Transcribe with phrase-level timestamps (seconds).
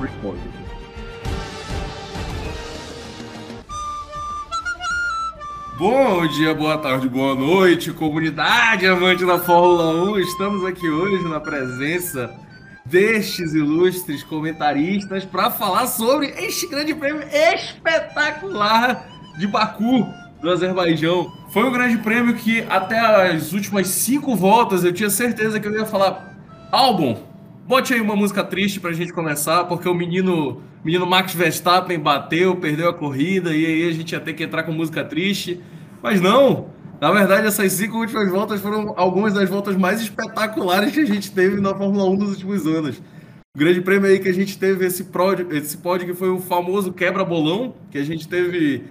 [0.00, 0.40] responde.
[5.78, 10.18] Bom dia, boa tarde, boa noite, comunidade amante da Fórmula 1.
[10.18, 12.34] Estamos aqui hoje na presença
[12.84, 19.06] destes ilustres comentaristas para falar sobre este grande prêmio espetacular
[19.38, 20.04] de Baku,
[20.40, 21.32] do Azerbaijão.
[21.50, 25.72] Foi um grande prêmio que até as últimas cinco voltas eu tinha certeza que eu
[25.72, 26.36] ia falar:
[26.72, 27.16] álbum,
[27.68, 32.56] bote aí uma música triste pra gente começar, porque o menino, menino Max Verstappen bateu,
[32.56, 35.60] perdeu a corrida e aí a gente ia ter que entrar com música triste.
[36.02, 41.00] Mas não, na verdade, essas cinco últimas voltas foram algumas das voltas mais espetaculares que
[41.00, 43.02] a gente teve na Fórmula 1 dos últimos anos.
[43.54, 46.38] O grande prêmio aí que a gente teve esse pódio, esse pódio que foi o
[46.38, 48.84] famoso quebra-bolão, que a gente teve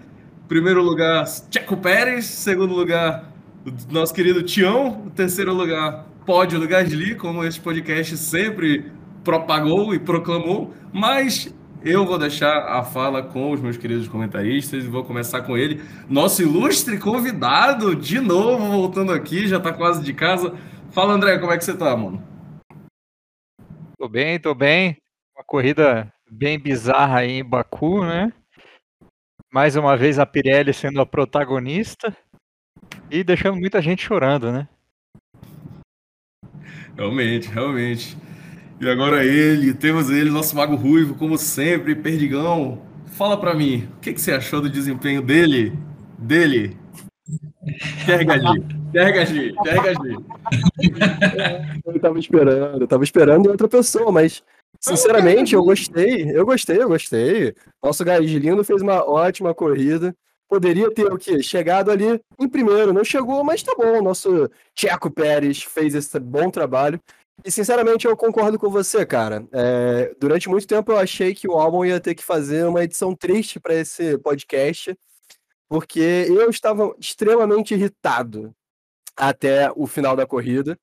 [0.48, 3.34] primeiro lugar Checo Pérez, segundo lugar
[3.90, 8.92] nosso querido Tião, terceiro lugar pódio do Gasly, como este podcast sempre
[9.24, 14.90] propagou e proclamou, mas eu vou deixar a fala com os meus queridos comentaristas e
[14.90, 20.14] vou começar com ele, nosso ilustre convidado, de novo voltando aqui, já tá quase de
[20.14, 20.54] casa.
[20.92, 22.22] Fala, André, como é que você tá, mano?
[23.98, 24.98] Tô bem, tô bem.
[25.34, 28.34] Uma corrida bem bizarra aí em Baku, né?
[29.50, 32.14] Mais uma vez a Pirelli sendo a protagonista
[33.10, 34.68] e deixando muita gente chorando, né?
[36.98, 38.18] Realmente, realmente.
[38.82, 42.82] E agora ele, temos ele, nosso mago ruivo, como sempre, Perdigão.
[43.06, 45.74] Fala para mim, o que, que, você achou do desempenho dele?
[46.18, 46.76] Dele?
[48.06, 50.18] Tergagi, Tergagi, Tergagi.
[51.86, 54.44] Eu tava esperando, eu tava esperando outra pessoa, mas
[54.80, 57.54] sinceramente eu gostei, eu gostei, eu gostei.
[57.84, 60.16] Nosso Gaslindo fez uma ótima corrida.
[60.48, 61.44] Poderia ter o quê?
[61.44, 64.02] Chegado ali em primeiro, não chegou, mas tá bom.
[64.02, 67.02] Nosso Tcheco Pérez fez esse bom trabalho.
[67.46, 69.48] E sinceramente eu concordo com você, cara.
[69.52, 73.16] É, durante muito tempo eu achei que o álbum ia ter que fazer uma edição
[73.16, 74.98] triste para esse podcast,
[75.70, 78.56] porque eu estava extremamente irritado
[79.16, 80.78] até o final da corrida.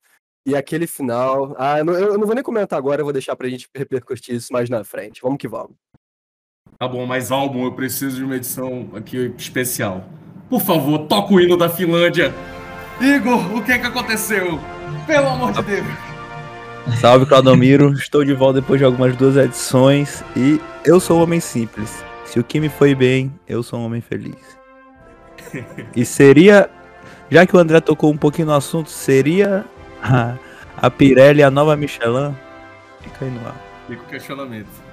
[0.46, 1.54] E aquele final.
[1.58, 4.34] Ah, eu não, eu não vou nem comentar agora, eu vou deixar pra gente repercutir
[4.34, 5.22] isso mais na frente.
[5.22, 5.74] Vamos que vamos.
[6.78, 10.04] Tá bom, mas álbum, eu preciso de uma edição aqui especial.
[10.50, 12.34] Por favor, toca o hino da Finlândia.
[13.00, 14.58] Igor, o que é que aconteceu?
[15.06, 15.86] Pelo amor de Deus.
[17.00, 21.40] Salve Claudomiro, estou de volta depois de algumas duas edições e eu sou um homem
[21.40, 22.04] simples.
[22.24, 24.36] Se o que me foi bem, eu sou um homem feliz.
[25.94, 26.68] E seria,
[27.30, 29.64] já que o André tocou um pouquinho no assunto, seria
[30.02, 30.34] a,
[30.76, 32.34] a Pirelli a nova Michelin?
[33.00, 33.56] Fica aí no ar.
[33.86, 34.83] Fica o questionamento.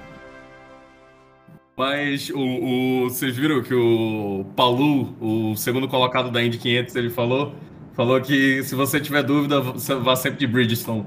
[1.82, 7.10] Mas o, o, vocês viram que o Palu, o segundo colocado da Indy 500, ele
[7.10, 7.56] falou,
[7.92, 11.04] falou que se você tiver dúvida, você vá sempre de Bridgestone.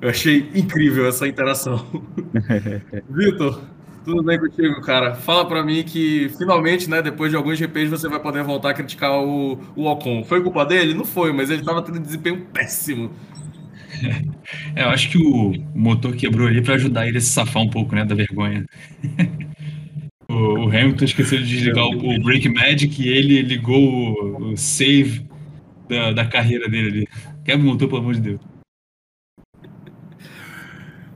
[0.00, 1.84] Eu achei incrível essa interação.
[3.10, 3.62] Vitor,
[4.04, 5.16] tudo bem contigo, cara?
[5.16, 8.74] Fala para mim que finalmente, né, depois de alguns GPs, você vai poder voltar a
[8.74, 10.22] criticar o, o Ocon.
[10.22, 10.94] Foi culpa dele?
[10.94, 13.10] Não foi, mas ele tava tendo um desempenho péssimo.
[14.76, 17.68] É, eu acho que o motor quebrou ali para ajudar ele a se safar um
[17.68, 18.64] pouco, né, da vergonha.
[20.72, 25.26] Hamilton esqueceu de desligar o, o Break Magic e ele ligou o, o save
[25.88, 27.08] da, da carreira dele ali.
[27.44, 28.40] Quebra o motor, pelo amor de Deus.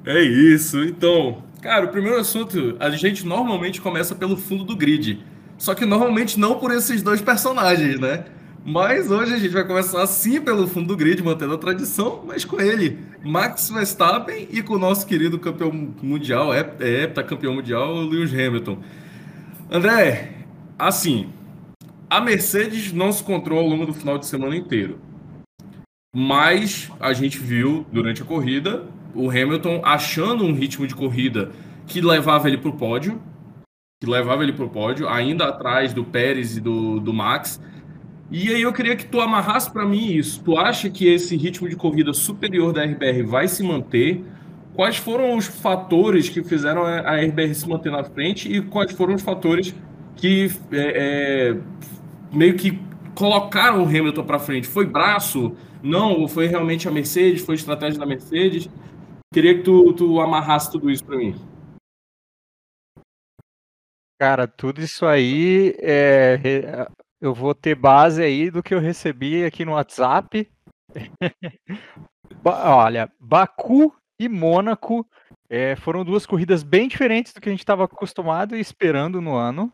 [0.04, 0.84] É isso.
[0.84, 5.24] Então, cara, o primeiro assunto, a gente normalmente começa pelo fundo do grid.
[5.58, 8.24] Só que normalmente não por esses dois personagens, né?
[8.64, 12.44] Mas hoje a gente vai começar sim pelo fundo do grid, mantendo a tradição, mas
[12.44, 15.70] com ele, Max Verstappen e com o nosso querido campeão
[16.02, 18.78] mundial, é, é heptacampeão mundial, Lewis Hamilton.
[19.68, 20.32] André,
[20.78, 21.28] assim,
[22.08, 25.00] a Mercedes não se controla ao longo do final de semana inteiro.
[26.14, 31.50] Mas a gente viu durante a corrida o Hamilton achando um ritmo de corrida
[31.86, 33.20] que levava ele para o pódio,
[34.00, 37.60] que levava ele para o pódio, ainda atrás do Pérez e do, do Max.
[38.30, 40.42] E aí eu queria que tu amarrasse para mim isso.
[40.44, 44.24] Tu acha que esse ritmo de corrida superior da RBR vai se manter?
[44.76, 49.14] Quais foram os fatores que fizeram a RBR se manter na frente e quais foram
[49.14, 49.74] os fatores
[50.14, 51.56] que é, é,
[52.30, 52.78] meio que
[53.14, 54.68] colocaram o Hamilton para frente?
[54.68, 55.56] Foi braço?
[55.82, 56.20] Não?
[56.20, 57.40] Ou foi realmente a Mercedes?
[57.40, 58.68] Foi estratégia da Mercedes?
[59.32, 61.34] Queria que tu, tu amarrasse tudo isso para mim.
[64.20, 66.86] Cara, tudo isso aí é,
[67.18, 70.46] eu vou ter base aí do que eu recebi aqui no WhatsApp.
[72.44, 75.06] Olha, Baku e Mônaco
[75.48, 79.34] é, foram duas corridas bem diferentes do que a gente estava acostumado e esperando no
[79.34, 79.72] ano.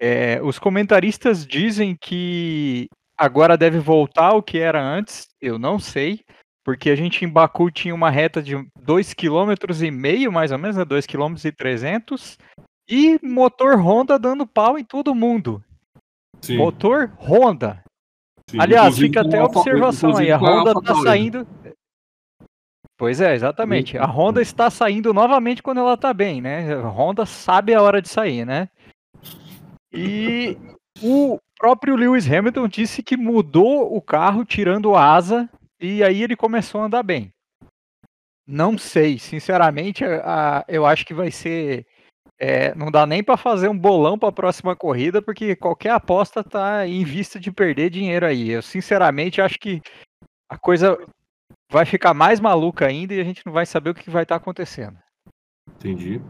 [0.00, 6.20] É, os comentaristas dizem que agora deve voltar o que era antes, eu não sei
[6.68, 10.84] porque a gente em Baku tinha uma reta de 2,5 km mais ou menos, né?
[10.84, 12.14] 2,3 km
[12.86, 15.64] e motor Honda dando pau em todo mundo.
[16.42, 16.58] Sim.
[16.58, 17.82] Motor Honda.
[18.50, 18.60] sim.
[18.60, 21.46] Aliás, fica até a observação aí, a Honda Alfa tá saindo.
[22.98, 23.96] Pois é, exatamente.
[23.96, 26.74] A Honda está saindo novamente quando ela tá bem, né?
[26.74, 28.68] A Honda sabe a hora de sair, né?
[29.92, 30.58] E
[31.00, 35.48] o próprio Lewis Hamilton disse que mudou o carro tirando asa
[35.80, 37.32] e aí ele começou a andar bem.
[38.44, 41.86] Não sei, sinceramente, a- a- eu acho que vai ser.
[42.40, 46.44] é, não dá nem para fazer um bolão para a próxima corrida, porque qualquer aposta
[46.44, 48.50] tá em vista de perder dinheiro aí.
[48.50, 49.80] Eu sinceramente acho que
[50.48, 50.96] a coisa
[51.70, 54.36] vai ficar mais maluca ainda e a gente não vai saber o que vai estar
[54.36, 54.96] acontecendo.
[55.76, 56.20] Entendi.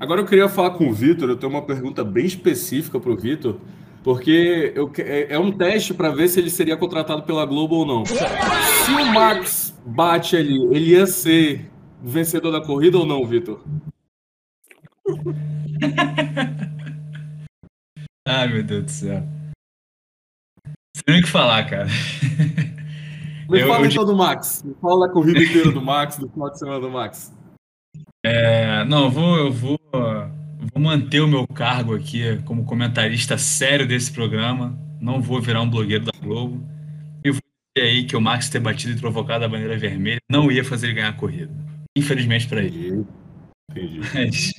[0.00, 3.16] Agora eu queria falar com o Vitor, eu tenho uma pergunta bem específica para o
[3.16, 3.60] Vitor,
[4.02, 7.86] porque eu é é um teste para ver se ele seria contratado pela Globo ou
[7.86, 8.04] não.
[8.06, 8.14] Se
[8.92, 11.68] o Max bate ali, ele ia ser
[12.02, 13.62] o vencedor da corrida ou não, Vitor?
[18.26, 19.20] Ai, meu Deus do céu.
[20.64, 21.88] Não tem o que falar, cara.
[23.48, 24.62] Me Eu- fala eu então do Max.
[24.62, 27.32] Me fala da corrida inteira do Max, do final de semana do Max.
[28.24, 33.86] É, não, eu vou, eu vou, vou manter o meu cargo aqui como comentarista sério
[33.86, 34.78] desse programa.
[35.00, 36.60] Não vou virar um blogueiro da Globo.
[37.24, 37.40] E vou
[37.76, 40.88] dizer aí que o Max ter batido e provocado a bandeira vermelha não ia fazer
[40.88, 41.50] ele ganhar a corrida.
[41.96, 43.04] Infelizmente para ele.
[43.70, 44.00] Entendi.
[44.14, 44.52] Mas,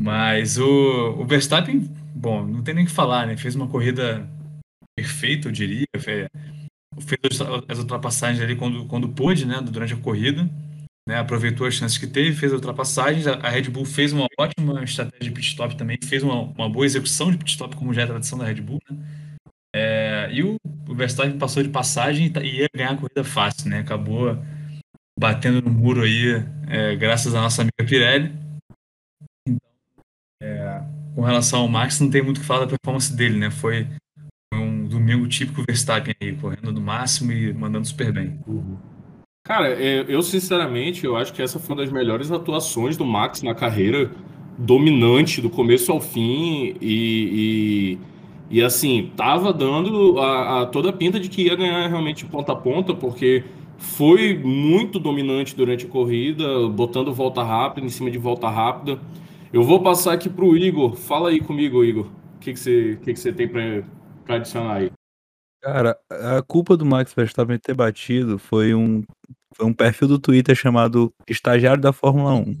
[0.00, 1.80] mas o, o Verstappen,
[2.14, 3.36] bom, não tem nem o que falar, né?
[3.36, 4.28] Fez uma corrida
[4.96, 5.84] perfeita, eu diria.
[5.98, 6.28] Fe-
[7.00, 9.60] Fez as ultrapassagens ali quando, quando pôde, né?
[9.60, 10.48] Durante a corrida.
[11.08, 13.26] Né, aproveitou as chances que teve, fez ultrapassagens.
[13.26, 16.84] A, Red Bull fez uma ótima estratégia de pit stop também, fez uma, uma boa
[16.84, 18.78] execução de pit stop, como já é tradição da Red Bull.
[18.90, 18.98] Né?
[19.74, 20.56] É, e o,
[20.86, 23.78] o Verstappen passou de passagem e tá- e ia ganhar a corrida fácil, né?
[23.78, 24.36] Acabou
[25.18, 28.32] batendo no muro aí, é, graças à nossa amiga Pirelli.
[29.46, 29.58] Então,
[30.42, 30.82] é,
[31.14, 33.50] com relação ao Max, não tem muito o que falar da performance dele, né?
[33.50, 33.88] Foi
[34.58, 38.38] um domingo típico Verstappen aí, correndo no máximo e mandando super bem.
[39.44, 43.42] Cara, é, eu sinceramente, eu acho que essa foi uma das melhores atuações do Max
[43.42, 44.10] na carreira,
[44.58, 47.98] dominante do começo ao fim e,
[48.50, 52.26] e, e, assim, tava dando a, a toda a pinta de que ia ganhar realmente
[52.26, 53.44] ponta a ponta, porque
[53.78, 59.00] foi muito dominante durante a corrida, botando volta rápida em cima de volta rápida.
[59.52, 60.96] Eu vou passar aqui pro Igor.
[60.96, 62.06] Fala aí comigo, Igor.
[62.36, 63.82] O que, que, você, o que, que você tem para
[64.36, 64.92] adicionar aí?
[65.60, 69.02] Cara, a culpa do Max Verstappen ter batido foi um,
[69.54, 72.56] foi um perfil do Twitter chamado Estagiário da Fórmula 1.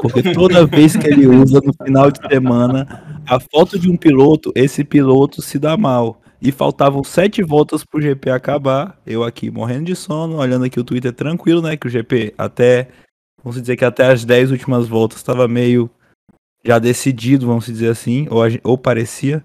[0.00, 4.52] Porque toda vez que ele usa no final de semana a foto de um piloto,
[4.54, 6.20] esse piloto se dá mal.
[6.40, 9.00] E faltavam sete voltas pro GP acabar.
[9.06, 11.76] Eu aqui morrendo de sono, olhando aqui o Twitter tranquilo, né?
[11.76, 12.88] Que o GP até,
[13.44, 15.88] vamos dizer que até as dez últimas voltas estava meio
[16.64, 19.44] já decidido, vamos dizer assim, ou, ou parecia.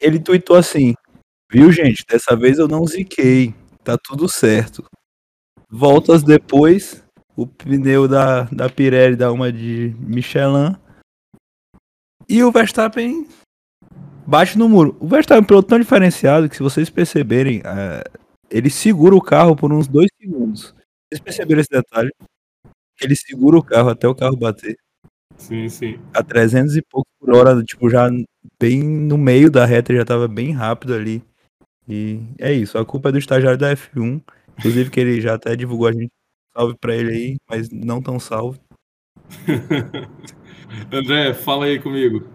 [0.00, 0.94] Ele tweetou assim:
[1.50, 2.04] Viu, gente?
[2.06, 3.54] Dessa vez eu não ziquei.
[3.82, 4.84] Tá tudo certo.
[5.70, 7.02] Voltas depois,
[7.36, 10.76] o pneu da, da Pirelli dá uma de Michelin.
[12.28, 13.26] E o Verstappen
[14.26, 14.96] bate no muro.
[15.00, 18.04] O Verstappen é um piloto tão diferenciado que, se vocês perceberem, é,
[18.50, 20.74] ele segura o carro por uns dois segundos.
[21.08, 22.10] Vocês perceberam esse detalhe?
[23.00, 24.76] Ele segura o carro até o carro bater
[25.38, 25.98] Sim, sim.
[26.12, 28.10] a 300 e pouco por hora, tipo, já
[28.60, 31.22] bem no meio da reta, ele já tava bem rápido ali.
[31.88, 34.22] E é isso, a culpa é do estagiário da F1,
[34.58, 36.10] inclusive que ele já até divulgou a gente,
[36.52, 38.60] salve pra ele aí, mas não tão salve.
[40.92, 42.28] André, fala aí comigo.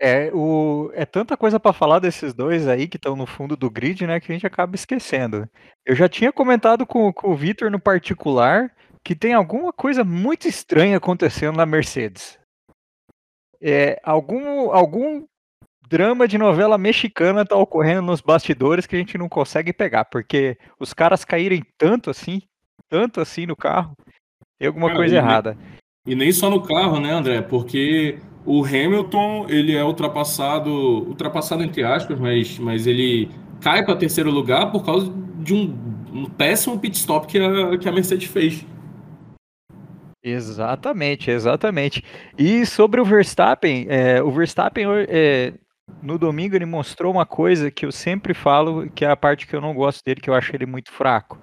[0.00, 3.70] É, o, é tanta coisa pra falar desses dois aí que estão no fundo do
[3.70, 5.48] grid, né, que a gente acaba esquecendo.
[5.84, 8.70] Eu já tinha comentado com, com o Vitor no particular
[9.02, 12.38] que tem alguma coisa muito estranha acontecendo na Mercedes.
[13.66, 15.24] É, algum, algum
[15.88, 20.58] drama de novela mexicana tá ocorrendo nos bastidores que a gente não consegue pegar, porque
[20.78, 22.42] os caras caírem tanto assim,
[22.90, 23.96] tanto assim no carro,
[24.58, 25.58] tem alguma Cara, coisa e- errada.
[26.06, 27.40] E nem só no carro, né, André?
[27.40, 33.30] Porque o Hamilton, ele é ultrapassado, ultrapassado entre aspas, mas, mas ele
[33.62, 35.74] cai para terceiro lugar por causa de um,
[36.12, 38.66] um péssimo pit stop que a, que a Mercedes fez.
[40.24, 42.02] Exatamente, exatamente.
[42.38, 45.52] E sobre o Verstappen, é, o Verstappen é,
[46.02, 49.54] no domingo ele mostrou uma coisa que eu sempre falo, que é a parte que
[49.54, 51.38] eu não gosto dele, que eu acho ele muito fraco.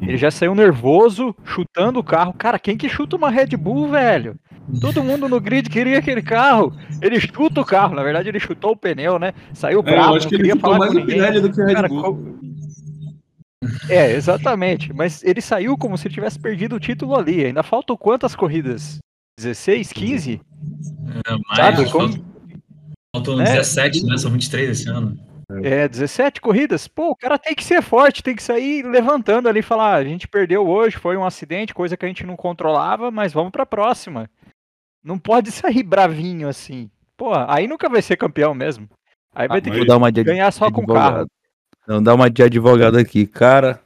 [0.00, 2.32] Ele já saiu nervoso, chutando o carro.
[2.32, 4.36] Cara, quem que chuta uma Red Bull, velho?
[4.80, 6.74] Todo mundo no grid queria aquele carro.
[7.02, 9.32] Ele chuta o carro, na verdade ele chutou o pneu, né?
[9.52, 11.06] Saiu É, eu bravo, acho que ele chutou falar mais o.
[11.06, 12.02] Pirelli do que a Red Cara, Bull.
[12.02, 12.18] co-
[13.88, 14.92] É, exatamente.
[14.92, 17.44] Mas ele saiu como se tivesse perdido o título ali.
[17.44, 18.98] Ainda faltam quantas corridas?
[19.38, 20.40] 16, 15?
[21.26, 22.24] É, mais, Sabe, como- faltam,
[23.14, 23.44] faltam É.
[23.56, 24.16] 17, né?
[24.16, 25.18] São 23 esse ano.
[25.62, 26.88] É, 17 corridas.
[26.88, 29.96] Pô, o cara tem que ser forte, tem que sair levantando ali e falar: "Ah,
[29.96, 33.50] a gente perdeu hoje, foi um acidente, coisa que a gente não controlava, mas vamos
[33.52, 34.28] pra próxima.
[35.04, 36.88] Não pode sair bravinho assim.
[37.16, 38.88] Pô, aí nunca vai ser campeão mesmo.
[39.34, 41.26] Aí vai ter mas- que dar uma de ganhar só com carro.
[41.86, 43.26] Não, dá uma de advogado aqui.
[43.26, 43.80] Cara,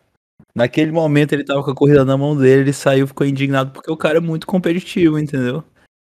[0.55, 3.91] naquele momento ele tava com a corrida na mão dele, ele saiu, ficou indignado porque
[3.91, 5.65] o cara é muito competitivo, entendeu?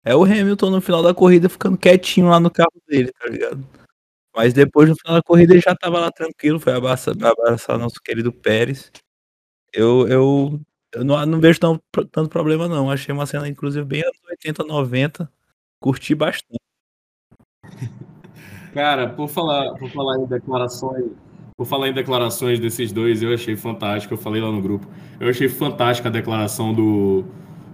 [0.04, 3.66] É o Hamilton no final da corrida ficando quietinho lá no carro dele, tá ligado?
[4.34, 8.00] Mas depois no final da corrida ele já tava lá tranquilo, foi abraçar, abraçar nosso
[8.02, 8.90] querido Pérez.
[9.72, 10.60] Eu, eu,
[10.94, 11.80] eu não, não vejo tão,
[12.10, 12.90] tanto problema não.
[12.90, 15.30] Achei uma cena, inclusive, bem anos 80, 90.
[15.80, 16.60] Curti bastante.
[18.72, 21.10] Cara, por falar, por falar em declarações,
[21.58, 24.14] por falar em declarações desses dois, eu achei fantástico.
[24.14, 24.86] Eu falei lá no grupo.
[25.18, 27.24] Eu achei fantástica a declaração do,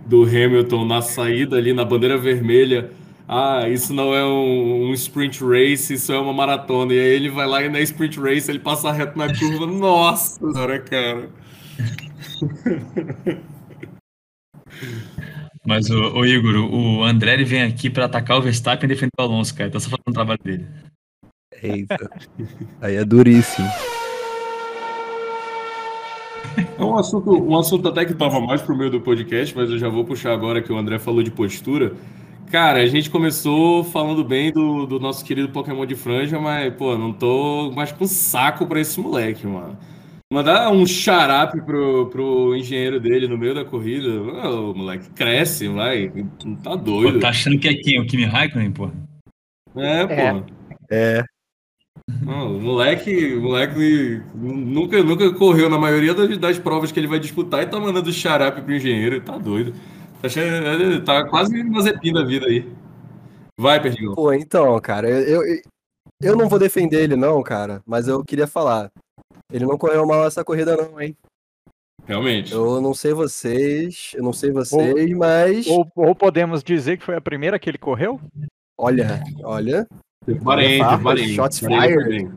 [0.06, 2.90] do Hamilton na saída ali na bandeira vermelha.
[3.28, 6.94] Ah, isso não é um, um sprint race, isso é uma maratona.
[6.94, 9.66] E aí ele vai lá e na sprint race ele passa reto na curva.
[9.66, 11.28] Nossa senhora, cara.
[15.66, 19.54] Mas, o, Igor, o André vem aqui pra atacar o Verstappen e defender o Alonso,
[19.54, 19.70] cara.
[19.70, 20.66] Tá só fazendo o trabalho dele.
[21.62, 22.10] Eita.
[22.80, 23.68] Aí é duríssimo.
[26.78, 29.78] É um assunto, um assunto até que estava mais pro meio do podcast, mas eu
[29.78, 31.94] já vou puxar agora que o André falou de postura.
[32.50, 36.96] Cara, a gente começou falando bem do, do nosso querido Pokémon de franja, mas, pô,
[36.96, 39.76] não tô mais com saco pra esse moleque, mano.
[40.32, 44.08] Mandar um xarape pro, pro engenheiro dele no meio da corrida.
[44.48, 46.08] Ô, moleque, cresce, vai.
[46.62, 47.20] Tá Pô, doido.
[47.20, 48.00] tá achando que é quem?
[48.00, 48.90] O Kimi Raikkonen, pô?
[49.76, 50.12] É, pô.
[50.12, 50.44] É.
[50.90, 51.24] É,
[52.22, 57.06] Não, o moleque, o moleque nunca, nunca correu na maioria das, das provas que ele
[57.06, 59.20] vai disputar e tá mandando xarape pro engenheiro.
[59.22, 59.72] Tá doido.
[60.20, 62.70] Tá, achando- tá quase Mazepin da vida aí.
[63.58, 64.14] Vai, Perdigão.
[64.14, 65.62] Pô, então, cara, eu, eu,
[66.22, 68.90] eu não vou defender ele, não, cara, mas eu queria falar.
[69.52, 71.16] Ele não correu mal essa corrida, não, hein?
[72.06, 72.52] Realmente.
[72.52, 75.66] Eu não sei vocês, eu não sei vocês, mas.
[75.66, 78.20] Ou, ou podemos dizer que foi a primeira que ele correu?
[78.78, 79.86] Olha, olha.
[80.42, 81.34] Bahrein, Bahrein.
[81.34, 82.08] shots fired.
[82.08, 82.30] bem.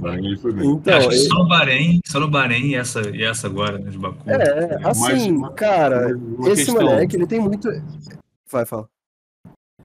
[0.00, 0.66] Bahrein foi bem.
[0.70, 3.78] Então, Acho que ele- só no Bahrein, só no Bahrein e essa, e essa agora,
[3.78, 4.18] né, de Baku.
[4.28, 7.68] é, assim, Mas- cara, Uma esse questão, moleque, ele tem muito.
[8.50, 8.88] Vai, fala.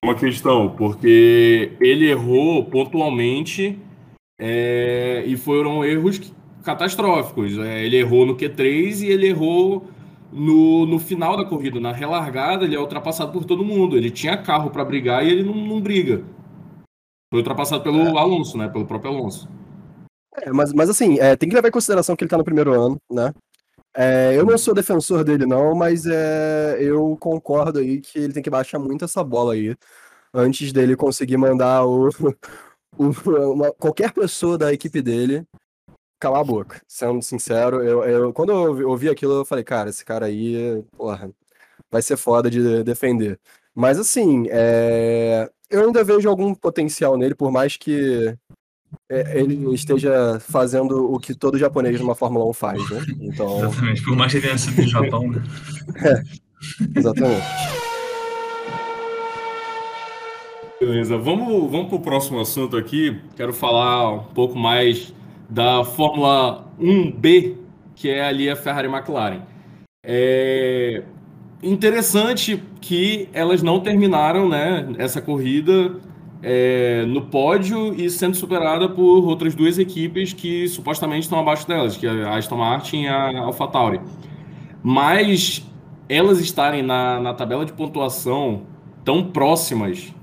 [0.03, 3.77] uma questão, porque ele errou pontualmente
[4.39, 6.31] é, e foram erros
[6.63, 7.57] catastróficos.
[7.57, 9.87] É, ele errou no Q3 e ele errou
[10.31, 11.79] no, no final da corrida.
[11.79, 13.97] Na relargada, ele é ultrapassado por todo mundo.
[13.97, 16.21] Ele tinha carro para brigar e ele não, não briga.
[17.29, 18.67] Foi ultrapassado pelo Alonso, né?
[18.69, 19.47] Pelo próprio Alonso.
[20.37, 22.73] É, mas, mas assim, é, tem que levar em consideração que ele tá no primeiro
[22.73, 23.33] ano, né?
[23.95, 28.43] É, eu não sou defensor dele, não, mas é, eu concordo aí que ele tem
[28.43, 29.75] que baixar muito essa bola aí
[30.33, 32.09] antes dele conseguir mandar o,
[32.97, 35.43] o- uma- qualquer pessoa da equipe dele
[36.19, 36.81] calar a boca.
[36.87, 40.83] Sendo sincero, eu, eu- quando eu ouvi, ouvi aquilo, eu falei, cara, esse cara aí,
[40.97, 41.31] porra,
[41.91, 43.39] vai ser foda de defender.
[43.73, 48.35] Mas assim, é, eu ainda vejo algum potencial nele, por mais que
[49.09, 53.05] é, ele esteja fazendo o que todo japonês numa Fórmula 1 faz, né?
[53.21, 54.03] Então, Exatamente.
[54.03, 55.41] Por mais que ele tenha sido do Japão, né?
[56.95, 57.45] exatamente.
[60.79, 63.21] Beleza, vamos, vamos para o próximo assunto aqui.
[63.35, 65.13] Quero falar um pouco mais
[65.49, 67.57] da Fórmula 1B,
[67.95, 69.41] que é ali a Ferrari McLaren.
[70.03, 71.03] É
[71.61, 75.95] interessante que elas não terminaram né, essa corrida
[76.41, 81.97] é, no pódio e sendo superada por outras duas equipes que supostamente estão abaixo delas,
[81.97, 83.99] que é a Aston Martin e a AlphaTauri.
[84.81, 85.65] Mas
[86.07, 88.63] elas estarem na, na tabela de pontuação
[89.03, 90.13] tão próximas,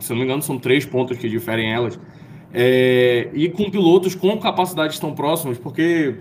[0.00, 1.98] se eu não me engano, são três pontos que diferem elas,
[2.52, 6.16] é, e com pilotos com capacidades tão próximas, porque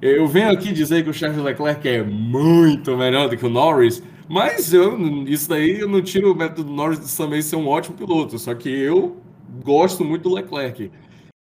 [0.00, 4.02] eu venho aqui dizer que o Charles Leclerc é muito melhor do que o Norris,
[4.28, 7.66] mas eu, isso daí eu não tiro o método do Norris de também ser um
[7.66, 9.16] ótimo piloto, só que eu
[9.64, 10.90] gosto muito do Leclerc.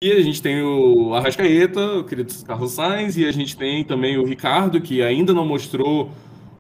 [0.04, 4.18] E a gente tem o Arrascaeta, o querido Carlos Sainz, e a gente tem também
[4.18, 6.12] o Ricardo, que ainda não mostrou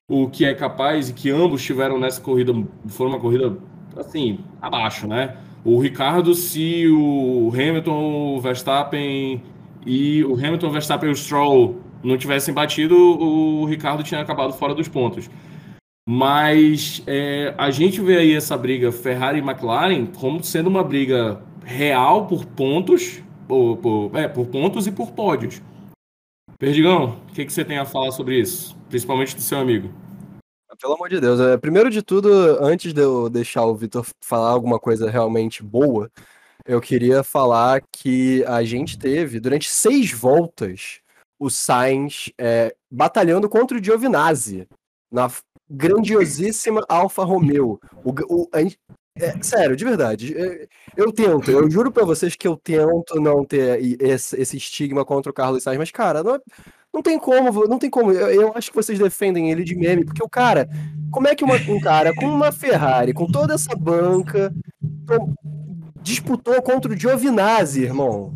[0.08, 2.54] o que é capaz e que ambos tiveram nessa corrida,
[2.88, 3.58] foi uma corrida
[3.98, 5.38] assim, abaixo, né?
[5.64, 9.42] O Ricardo, se o Hamilton, o Verstappen
[9.86, 14.54] e o Hamilton, o Verstappen e o Stroll não tivessem batido, o Ricardo tinha acabado
[14.54, 15.30] fora dos pontos.
[16.08, 21.42] Mas é, a gente vê aí essa briga Ferrari e McLaren como sendo uma briga
[21.64, 25.62] real por pontos, por, por- é, por pontos e por pódios.
[26.60, 28.78] Perdigão, o que, que você tem a falar sobre isso?
[28.88, 29.90] Principalmente do seu amigo.
[30.80, 32.30] Pelo amor de Deus, é, primeiro de tudo,
[32.62, 36.12] antes de eu deixar o Vitor falar alguma coisa realmente boa,
[36.66, 41.00] eu queria falar que a gente teve, durante seis voltas,
[41.46, 44.68] o Sainz é, batalhando contra o Giovinazzi
[45.12, 45.30] na
[45.70, 47.80] grandiosíssima Alfa Romeo.
[48.04, 48.50] O, o,
[49.18, 50.36] é, sério, de verdade.
[50.36, 55.06] É, eu tento, eu juro pra vocês que eu tento não ter esse, esse estigma
[55.06, 56.40] contra o Carlos Sainz, mas, cara, não, é,
[56.92, 58.12] não tem como, não tem como.
[58.12, 60.68] Eu, eu, acho que vocês defendem ele de meme, porque o cara,
[61.12, 64.52] como é que uma, um cara com uma Ferrari, com toda essa banca,
[66.02, 68.34] disputou contra o Giovinazzi, irmão?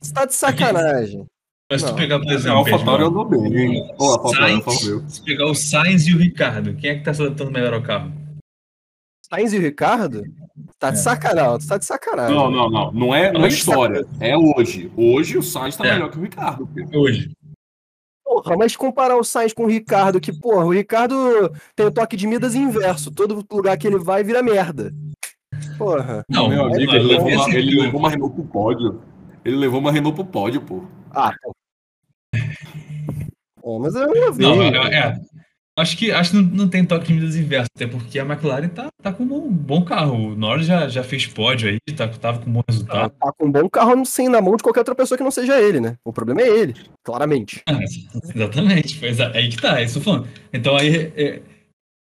[0.00, 1.26] Você tá de sacanagem.
[1.74, 3.90] Mas se tu pegar, por exemplo, a AlphaTauri andou bem.
[3.98, 4.64] Oh, Sainz,
[5.08, 7.82] se pegar o Sainz e o Ricardo, quem é que tá se adaptando melhor ao
[7.82, 8.12] carro?
[9.28, 10.22] Sainz e o Ricardo?
[10.78, 11.00] Tá de é.
[11.00, 12.32] sacanagem, tá de sacanagem.
[12.32, 12.92] Não, não, não.
[12.92, 14.06] Não é, não é história.
[14.20, 14.88] É hoje.
[14.96, 15.94] Hoje o Sainz tá é.
[15.94, 16.68] melhor que o Ricardo.
[16.94, 17.32] Hoje.
[18.24, 21.16] Porra, mas comparar o Sainz com o Ricardo, que, porra, o Ricardo
[21.74, 23.10] tem o toque de Midas inverso.
[23.10, 24.94] Todo lugar que ele vai vira merda.
[25.76, 26.24] Porra.
[26.28, 29.02] Não, meu amigo, ele, levou uma, ele levou uma Renault pro pódio.
[29.44, 30.84] Ele levou uma Renault pro pódio, pô.
[31.10, 31.32] Ah,
[32.34, 35.20] é, mas eu não é, é,
[35.76, 38.68] Acho que, acho que não, não tem toque de medidas inverso, até porque a McLaren
[38.68, 40.28] tá, tá com um bom carro.
[40.28, 43.10] O Norris já, já fez pódio aí, tá, tava com um bom resultado.
[43.10, 45.32] Tá, tá com um bom carro sem na mão de qualquer outra pessoa que não
[45.32, 45.96] seja ele, né?
[46.04, 47.60] O problema é ele, claramente.
[47.68, 50.28] Ah, exatamente, pois é aí que tá, é isso falando.
[50.52, 51.42] Então aí, é, é,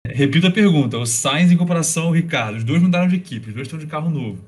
[0.05, 3.55] repito a pergunta, o Sainz em comparação ao Ricardo, os dois mudaram de equipe, os
[3.55, 4.43] dois estão de carro novo.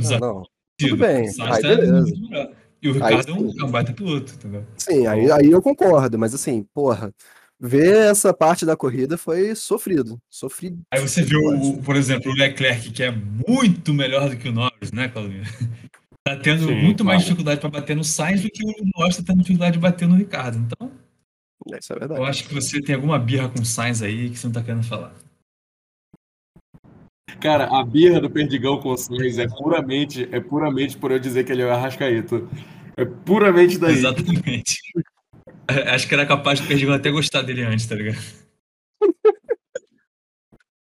[0.00, 0.44] Os ah, não,
[0.78, 2.56] tudo bem, aí tá beleza.
[2.86, 4.64] E o Ricardo aí, é um, é um baita piloto, entendeu?
[4.76, 7.12] Sim, aí, aí eu concordo, mas assim, porra
[7.58, 10.20] ver essa parte da corrida foi sofrido.
[10.30, 10.80] Sofrido.
[10.92, 14.52] Aí você viu, o, por exemplo, o Leclerc, que é muito melhor do que o
[14.52, 15.42] Norris, né, Claudinho?
[16.26, 17.04] Tá tendo Sim, muito claro.
[17.04, 20.08] mais dificuldade para bater no Sainz do que o Norris tá tendo dificuldade de bater
[20.08, 20.58] no Ricardo.
[20.58, 20.90] Então,
[21.78, 22.20] isso é verdade.
[22.20, 24.60] eu acho que você tem alguma birra com o Sainz aí que você não tá
[24.60, 25.14] querendo falar.
[27.40, 31.44] Cara, a birra do Perdigão com o Sainz é puramente, é puramente por eu dizer
[31.44, 32.42] que ele é o Arrascaeta.
[32.96, 33.92] É puramente daí.
[33.92, 34.80] Exatamente.
[35.68, 38.18] Acho que era capaz de Perdigão até gostar dele antes, tá ligado?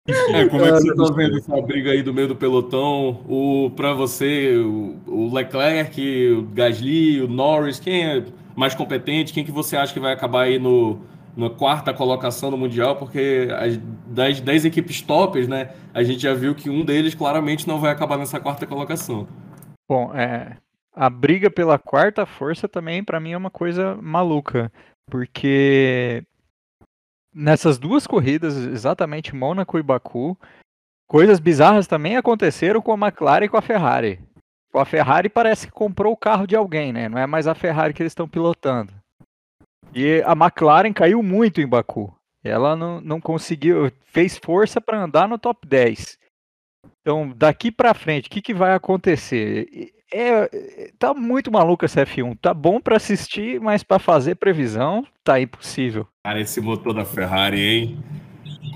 [0.08, 3.24] É, como é que você tá vendo essa briga aí do meio do pelotão?
[3.28, 8.24] O, pra você, o, o Leclerc, o Gasly, o Norris, quem é
[8.56, 9.34] mais competente?
[9.34, 11.00] Quem que você acha que vai acabar aí no,
[11.36, 12.96] na quarta colocação do Mundial?
[12.98, 17.68] Porque as, das 10 equipes tops, né, a gente já viu que um deles claramente
[17.68, 19.28] não vai acabar nessa quarta colocação.
[19.90, 20.58] Bom, é,
[20.96, 24.72] a briga pela quarta força também, para mim, é uma coisa maluca.
[25.10, 26.24] Porque
[27.34, 30.38] nessas duas corridas, exatamente Mônaco e Baku,
[31.08, 34.20] coisas bizarras também aconteceram com a McLaren e com a Ferrari.
[34.74, 37.08] A Ferrari parece que comprou o carro de alguém, né?
[37.08, 38.94] Não é mais a Ferrari que eles estão pilotando.
[39.94, 42.14] E a McLaren caiu muito em Baku.
[42.44, 46.18] Ela não, não conseguiu, fez força para andar no top 10.
[47.02, 49.94] Então, daqui para frente, o que, que vai acontecer?
[50.18, 52.38] É, tá muito maluco essa F1.
[52.42, 56.08] Tá bom para assistir, mas para fazer previsão, tá impossível.
[56.24, 58.00] Cara, esse motor da Ferrari, hein?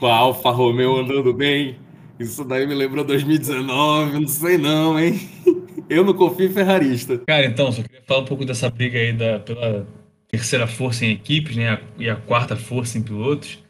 [0.02, 1.78] Com a Alfa Romeo andando bem.
[2.20, 5.18] Isso daí me lembrou 2019, não sei não, hein?
[5.90, 7.18] Eu não confio em ferrarista.
[7.26, 9.88] Cara, então, só queria falar um pouco dessa briga aí da, pela
[10.28, 11.80] terceira força em equipes, né?
[11.98, 13.64] E a quarta força em pilotos.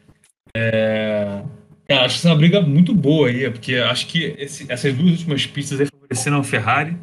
[0.56, 1.40] É...
[1.86, 5.12] Cara, acho que é uma briga muito boa aí, porque acho que esse, essas duas
[5.12, 6.96] últimas pistas aí favoreceram a Ferrari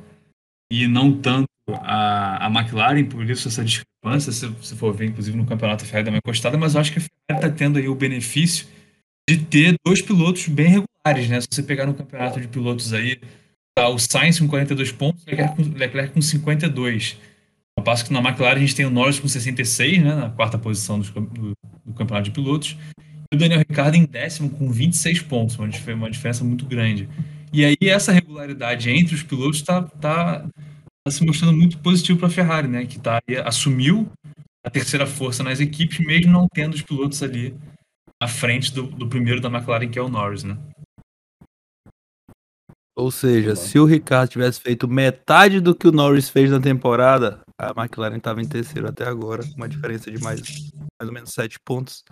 [0.72, 5.38] e não tanto a, a McLaren, por isso essa discrepância, se você for ver, inclusive
[5.38, 7.78] no campeonato a Ferrari dá uma encostada, mas eu acho que a Ferrari está tendo
[7.78, 8.68] aí o benefício
[9.30, 11.42] de ter dois pilotos bem regulares, né?
[11.42, 13.20] Se você pegar no campeonato de pilotos aí,
[13.78, 17.18] tá o Sainz com 42 pontos, Leclerc com, Leclerc com 52.
[17.78, 20.16] Ao passo que na McLaren a gente tem o Norris com 66, né?
[20.16, 21.52] Na quarta posição do, do,
[21.86, 22.78] do campeonato de pilotos.
[23.32, 27.10] E o Daniel Ricciardo em décimo com 26 pontos, uma, uma diferença muito grande.
[27.58, 32.28] E aí essa regularidade entre os pilotos está tá, tá se mostrando muito positivo para
[32.28, 32.86] a Ferrari, né?
[32.86, 34.08] Que tá, assumiu
[34.64, 37.58] a terceira força nas equipes, mesmo não tendo os pilotos ali
[38.22, 40.56] à frente do, do primeiro da McLaren, que é o Norris, né?
[42.96, 47.42] Ou seja, se o Ricardo tivesse feito metade do que o Norris fez na temporada,
[47.60, 50.42] a McLaren estava em terceiro até agora, com uma diferença de mais,
[51.02, 52.04] mais ou menos 7 pontos.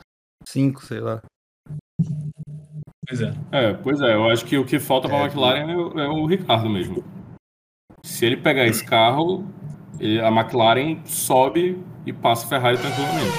[0.47, 1.21] 5, sei lá.
[3.07, 3.33] Pois é.
[3.51, 4.13] É, pois é.
[4.13, 7.03] Eu acho que o que falta para a é, McLaren é, é, o Ricardo mesmo.
[8.03, 9.45] Se ele pegar esse carro,
[9.99, 13.37] ele, a McLaren sobe e passa a Ferrari tranquilamente.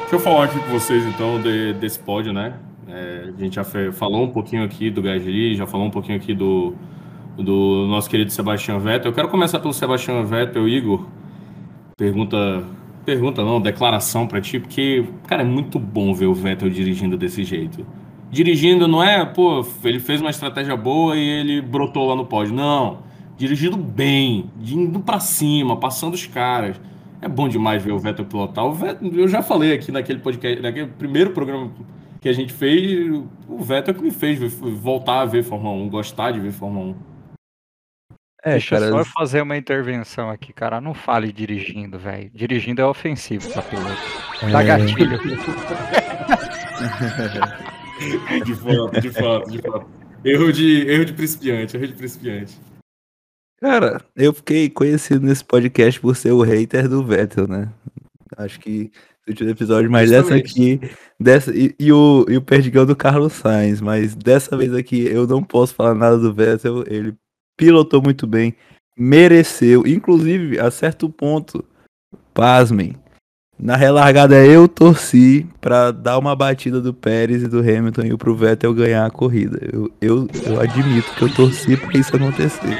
[0.00, 2.58] Deixa eu falar aqui com vocês então de, desse pódio, né?
[2.88, 6.32] É, a gente já falou um pouquinho aqui do Gasly, já falou um pouquinho aqui
[6.32, 6.74] do,
[7.36, 9.10] do nosso querido Sebastian Vettel.
[9.10, 11.06] Eu quero começar pelo Sebastian Vettel, Igor.
[11.96, 12.64] Pergunta
[13.06, 17.44] pergunta não, declaração pra ti, porque, cara, é muito bom ver o Vettel dirigindo desse
[17.44, 17.86] jeito.
[18.30, 22.54] Dirigindo não é, pô, ele fez uma estratégia boa e ele brotou lá no pódio.
[22.54, 22.98] Não.
[23.36, 26.80] Dirigindo bem, indo pra cima, passando os caras.
[27.20, 28.64] É bom demais ver o Vettel pilotar.
[28.64, 31.70] O Vettel, eu já falei aqui naquele podcast, naquele primeiro programa
[32.20, 33.08] que a gente fez,
[33.48, 36.90] o Vettel é que me fez voltar a ver Fórmula 1, gostar de ver Fórmula
[36.90, 36.96] 1.
[38.42, 40.80] É, Deixa cara, eu só fazer uma intervenção aqui, cara.
[40.80, 42.30] Não fale dirigindo, velho.
[42.32, 43.96] Dirigindo é ofensivo pra piloto.
[44.52, 44.66] Dá é...
[44.66, 45.18] gatilho.
[48.44, 49.86] de fato, de fato, de fato.
[50.24, 52.58] Erro de, erro de principiante, erro de principiante.
[53.60, 57.72] Cara, eu fiquei conhecido nesse podcast por ser o hater do Vettel, né?
[58.36, 58.90] Acho que
[59.28, 60.42] último episódio, mas Justamente.
[60.42, 60.80] dessa aqui,
[61.18, 65.26] dessa, e, e, o, e o perdigão do Carlos Sainz, mas dessa vez aqui eu
[65.26, 67.14] não posso falar nada do Vettel, ele
[67.56, 68.54] pilotou muito bem,
[68.96, 71.64] mereceu, inclusive a certo ponto,
[72.32, 72.94] pasmem,
[73.58, 78.36] na relargada eu torci para dar uma batida do Pérez e do Hamilton e pro
[78.36, 79.58] Vettel ganhar a corrida.
[79.72, 82.76] Eu, eu, eu admito que eu torci para isso acontecer.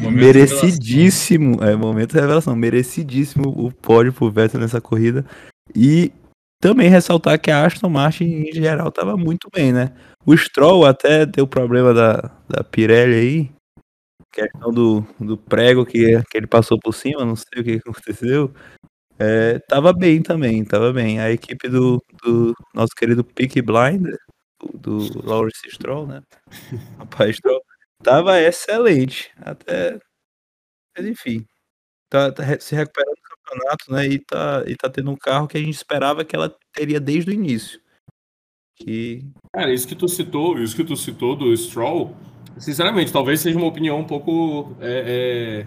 [0.00, 5.24] É merecidíssimo, é momento de revelação, merecidíssimo o pódio pro Vettel nessa corrida.
[5.74, 6.12] E
[6.60, 9.92] também ressaltar que a Aston Martin em geral tava muito bem, né?
[10.24, 13.50] O Stroll até deu problema da, da Pirelli aí,
[14.32, 18.52] questão do, do prego que, que ele passou por cima, não sei o que aconteceu.
[19.18, 21.20] É, tava bem também, tava bem.
[21.20, 24.18] A equipe do, do nosso querido Peak Blinder,
[24.60, 26.22] do, do Lawrence Stroll, né?
[26.98, 27.62] Rapaz Stroll,
[28.02, 29.30] tava excelente.
[29.38, 29.98] Até.
[30.96, 31.46] Mas enfim.
[32.08, 34.06] Tá, tá, se recuperando do campeonato, né?
[34.06, 37.30] E tá, e tá tendo um carro que a gente esperava que ela teria desde
[37.30, 37.80] o início.
[38.76, 39.24] Que...
[39.52, 42.14] Cara, isso que tu citou, isso que tu citou do Stroll,
[42.58, 45.66] sinceramente, talvez seja uma opinião um pouco, é, é,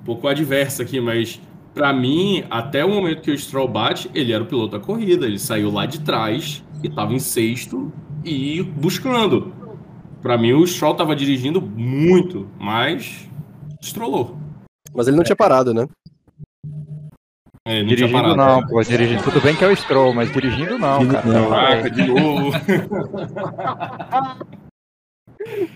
[0.00, 1.40] um pouco adversa aqui, mas
[1.74, 5.26] para mim, até o momento que o Stroll bate, ele era o piloto da corrida.
[5.26, 7.92] Ele saiu lá de trás e estava em sexto
[8.24, 9.52] e buscando.
[10.22, 13.28] Para mim, o Stroll estava dirigindo muito, mas
[13.82, 14.38] estrolou.
[14.94, 15.88] Mas ele não tinha parado, né?
[17.66, 18.66] É, não dirigindo parado, não, né?
[18.70, 19.24] pô, dirigindo.
[19.24, 21.26] Tudo bem que é o Stroll, mas dirigindo não, cara.
[21.26, 22.52] Não, Caraca, de novo.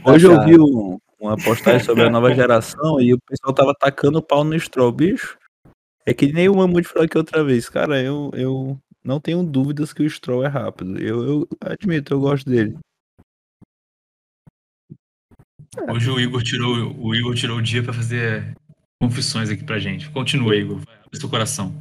[0.05, 4.19] Hoje eu vi um, uma postagem sobre a nova geração e o pessoal tava tacando
[4.19, 5.37] o pau no Stroll, bicho.
[6.09, 7.68] É que nem o Mamute falou aqui outra vez.
[7.68, 10.99] Cara, eu, eu não tenho dúvidas que o Stroll é rápido.
[10.99, 12.79] Eu, eu admito, eu gosto dele.
[15.87, 18.57] Hoje o Igor tirou o Igor tirou o dia para fazer
[18.99, 20.11] confissões aqui pra gente.
[20.11, 20.81] Continua, Igor.
[21.05, 21.75] Abre seu coração.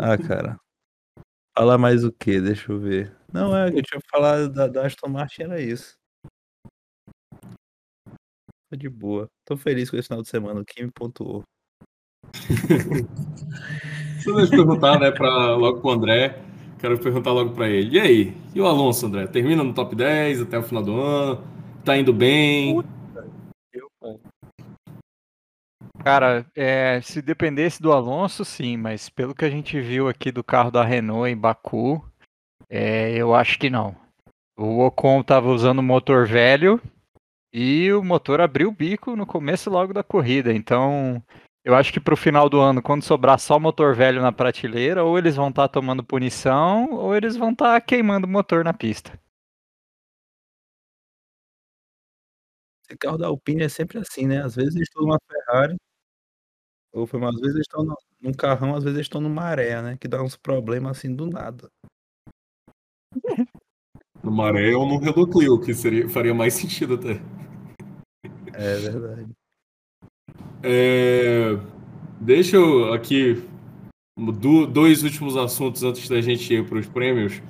[0.00, 0.58] Ah, cara.
[1.54, 2.40] Falar mais o que?
[2.40, 3.14] Deixa eu ver.
[3.30, 5.92] Não, é, eu tinha falado da, da Aston Martin, era isso.
[8.70, 9.28] Tô de boa.
[9.44, 10.62] Tô feliz com esse final de semana.
[10.62, 11.44] O Kim pontuou.
[14.24, 16.38] Deixa eu perguntar, né, pra, logo pro André.
[16.78, 17.96] Quero perguntar logo para ele.
[17.96, 18.36] E aí?
[18.54, 19.26] E o Alonso, André?
[19.26, 21.42] Termina no top 10 até o final do ano?
[21.84, 22.82] Tá indo bem?
[26.04, 30.44] Cara, é, se dependesse do Alonso, sim, mas pelo que a gente viu aqui do
[30.44, 32.04] carro da Renault em Baku,
[32.68, 33.96] é, eu acho que não.
[34.58, 36.80] O Ocon estava usando motor velho
[37.52, 41.22] e o motor abriu o bico no começo logo da corrida, então
[41.64, 45.16] eu acho que pro final do ano, quando sobrar só motor velho na prateleira, ou
[45.18, 48.74] eles vão estar tá tomando punição, ou eles vão estar tá queimando o motor na
[48.74, 49.18] pista.
[52.82, 54.42] Esse carro da Alpine é sempre assim, né?
[54.42, 55.76] Às vezes eles estão numa Ferrari,
[56.92, 57.84] ou foi às vezes eles estão
[58.20, 59.96] num carrão, às vezes eles estão numa maré, né?
[59.96, 61.68] Que dá uns problemas assim do nada.
[64.22, 67.20] No maré ou no Renault Clio, que seria, faria mais sentido até.
[68.54, 69.43] É verdade.
[70.66, 71.58] É,
[72.18, 73.42] deixa eu aqui
[74.16, 77.42] do, dois últimos assuntos antes da gente ir para os prêmios.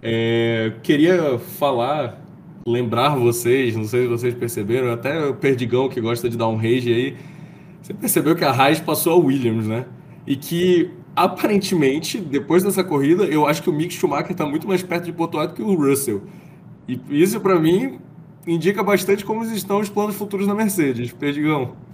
[0.00, 2.24] É, queria falar,
[2.64, 6.54] lembrar vocês, não sei se vocês perceberam, até o Perdigão que gosta de dar um
[6.54, 7.16] rage aí,
[7.82, 9.86] você percebeu que a Raiz passou a Williams, né?
[10.24, 14.84] E que aparentemente, depois dessa corrida, eu acho que o Mick Schumacher está muito mais
[14.84, 16.22] perto de pontuar do que o Russell.
[16.86, 17.98] E isso, para mim,
[18.46, 21.12] indica bastante como estão os planos futuros na Mercedes.
[21.12, 21.87] Perdigão.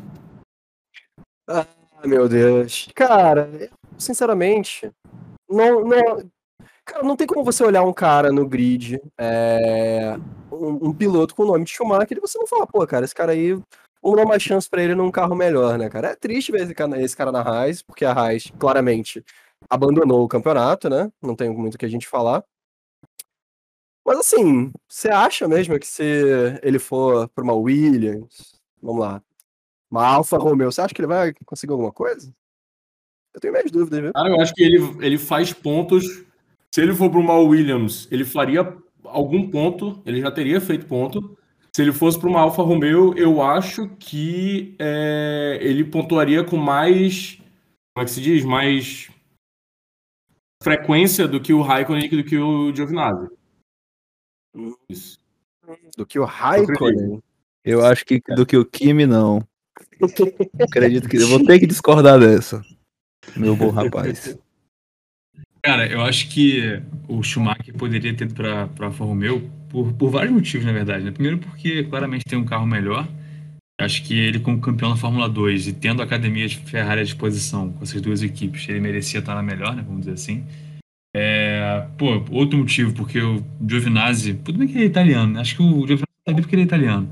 [1.47, 1.67] Ah,
[2.05, 2.89] meu Deus.
[2.95, 4.91] Cara, sinceramente,
[5.49, 6.31] não, não,
[6.85, 10.17] cara, não tem como você olhar um cara no grid, é,
[10.51, 13.15] um, um, piloto com o nome de Schumacher, e você não falar, pô, cara, esse
[13.15, 13.53] cara aí,
[14.03, 16.09] vamos dar uma chance pra ele num carro melhor, né, cara?
[16.09, 19.25] É triste ver esse cara, esse cara na Haas, porque a Haas, claramente,
[19.69, 21.11] abandonou o campeonato, né?
[21.23, 22.45] Não tem muito o que a gente falar.
[24.07, 26.03] Mas assim, você acha mesmo que se
[26.63, 29.23] ele for para uma Williams, vamos lá,
[29.95, 32.35] uma Alfa Romeo, você acha que ele vai conseguir alguma coisa?
[33.33, 34.13] Eu tenho minhas dúvidas, viu?
[34.13, 36.05] Cara, eu acho que ele, ele faz pontos.
[36.73, 41.37] Se ele for para uma Williams, ele faria algum ponto, ele já teria feito ponto.
[41.73, 47.39] Se ele fosse para uma Alfa Romeo, eu acho que é, ele pontuaria com mais.
[47.95, 48.45] Como é que se diz?
[48.45, 49.11] Mais
[50.63, 53.29] frequência do que o Raikkonen e do que o Giovinazzi.
[54.89, 55.19] Isso.
[55.97, 57.23] Do que o Raikkonen.
[57.65, 59.41] Eu acho que do que o Kimi, não.
[60.61, 62.65] Acredito que eu vou ter que discordar dessa.
[63.37, 64.37] Meu bom rapaz.
[65.63, 70.11] Cara, eu acho que o Schumacher poderia ter ido para a Alfa Romeo por, por
[70.11, 71.05] vários motivos, na verdade.
[71.05, 71.11] Né?
[71.11, 73.09] Primeiro, porque claramente tem um carro melhor.
[73.81, 77.05] Acho que ele, como campeão da Fórmula 2 e tendo a academia de Ferrari à
[77.05, 79.83] disposição com essas duas equipes, ele merecia estar na melhor, né?
[79.83, 80.45] Vamos dizer assim.
[81.17, 85.41] É, pô, outro motivo, porque o Giovinazzi, tudo bem que ele é italiano, né?
[85.41, 87.09] Acho que o Giovinazzi ali porque ele é italiano.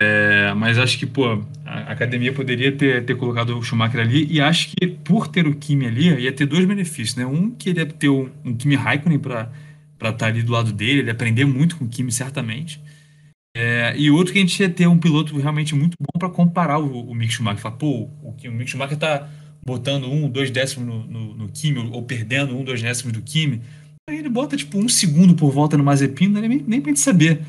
[0.00, 4.40] É, mas acho que, pô, a academia poderia ter, ter colocado o Schumacher ali e
[4.40, 7.24] acho que por ter o Kimi ali, ia ter dois benefícios, né?
[7.24, 9.50] Um, que ele ia ter um, um Kimi Raikkonen para
[9.94, 12.80] estar tá ali do lado dele, ele aprender muito com o Kimi, certamente.
[13.56, 16.78] É, e outro que a gente ia ter um piloto realmente muito bom para comparar
[16.78, 17.58] o, o Mick Schumacher.
[17.58, 19.26] Falar, pô, o, o Mick Schumacher tá
[19.64, 23.22] botando um, dois décimos no, no, no Kimi, ou, ou perdendo um, dois décimos do
[23.22, 23.62] Kimi.
[24.10, 26.90] Aí ele bota, tipo, um segundo por volta no Mazepin, não é nem, nem pra
[26.90, 27.40] gente saber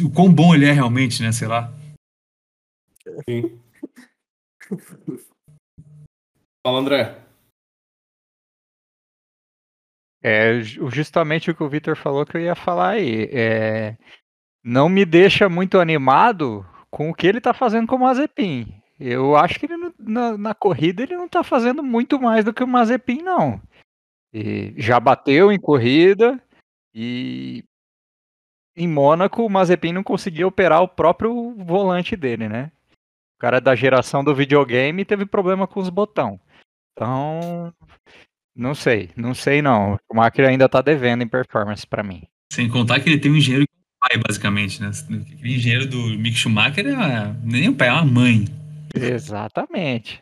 [0.00, 1.32] o quão bom ele é realmente, né?
[1.32, 1.72] Sei lá.
[3.28, 3.60] Sim.
[6.66, 7.28] Fala, André.
[10.22, 13.28] É justamente o que o Victor falou que eu ia falar aí.
[13.32, 13.96] É,
[14.62, 18.82] não me deixa muito animado com o que ele está fazendo com o Mazepin.
[18.98, 22.64] Eu acho que ele na, na, corrida ele não está fazendo muito mais do que
[22.64, 23.60] o Mazepin, não.
[24.32, 26.42] E já bateu em corrida
[26.92, 27.64] e
[28.76, 32.72] em Mônaco o Mazepin não conseguia operar o próprio volante dele, né?
[33.38, 36.40] O cara da geração do videogame teve problema com os botões.
[36.92, 37.72] Então,
[38.52, 39.94] não sei, não sei não.
[39.94, 42.24] O Schumacher ainda tá devendo em performance para mim.
[42.52, 44.90] Sem contar que ele tem um engenheiro que é um pai, basicamente, né?
[45.40, 48.44] O engenheiro do Mick Schumacher é nem um pai, é uma mãe.
[48.92, 50.20] Exatamente.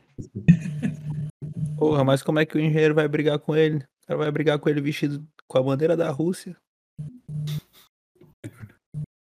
[1.79, 3.77] Porra, mas como é que o engenheiro vai brigar com ele?
[3.77, 6.55] O cara vai brigar com ele vestido com a bandeira da Rússia.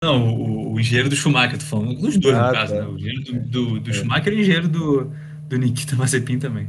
[0.04, 2.80] Não, o, o, engenheiro do Schumacher, tô falando dos dois, ah, no caso, tá.
[2.82, 2.86] né?
[2.86, 3.92] O engenheiro do, do, do é.
[3.94, 5.10] Schumacher e o engenheiro do,
[5.48, 6.68] do Nikita Mazepin também.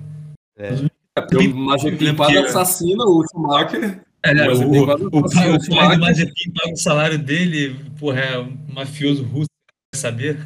[0.57, 0.69] É.
[0.69, 3.99] é o Mazepin quase assassina o Schumacher.
[4.23, 7.75] É, né, o, o, o, o, pai, o pai do Mazepin paga o salário dele,
[7.99, 9.49] porra, é um mafioso russo,
[9.93, 10.39] vai saber.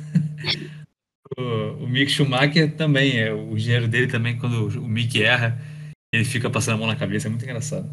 [1.38, 5.62] o, o Mick Schumacher também, é o engenheiro dele também, quando o Mick erra,
[6.12, 7.88] ele fica passando a mão na cabeça, é muito engraçado.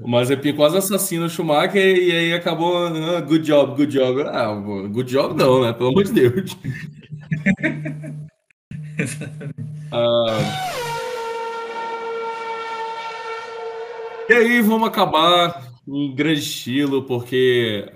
[0.00, 2.86] O Mazepin quase assassina o Schumacher e aí acabou.
[2.86, 4.22] Ah, good job, good job.
[4.22, 5.74] Ah, good job não, né?
[5.74, 6.56] Pelo amor de Deus.
[9.92, 10.38] ah...
[14.30, 17.86] E aí, vamos acabar em grande estilo, porque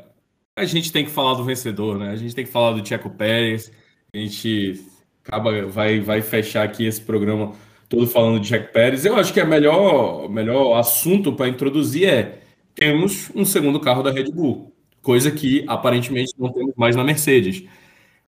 [0.55, 2.11] a gente tem que falar do vencedor, né?
[2.11, 3.73] A gente tem que falar do Checo Pérez.
[4.15, 4.85] A gente
[5.25, 7.55] acaba, vai, vai fechar aqui esse programa
[7.91, 9.05] todo falando de Jack Pérez.
[9.05, 12.41] Eu acho que o melhor, melhor assunto para introduzir é:
[12.75, 14.73] temos um segundo carro da Red Bull,
[15.03, 17.65] coisa que aparentemente não temos mais na Mercedes.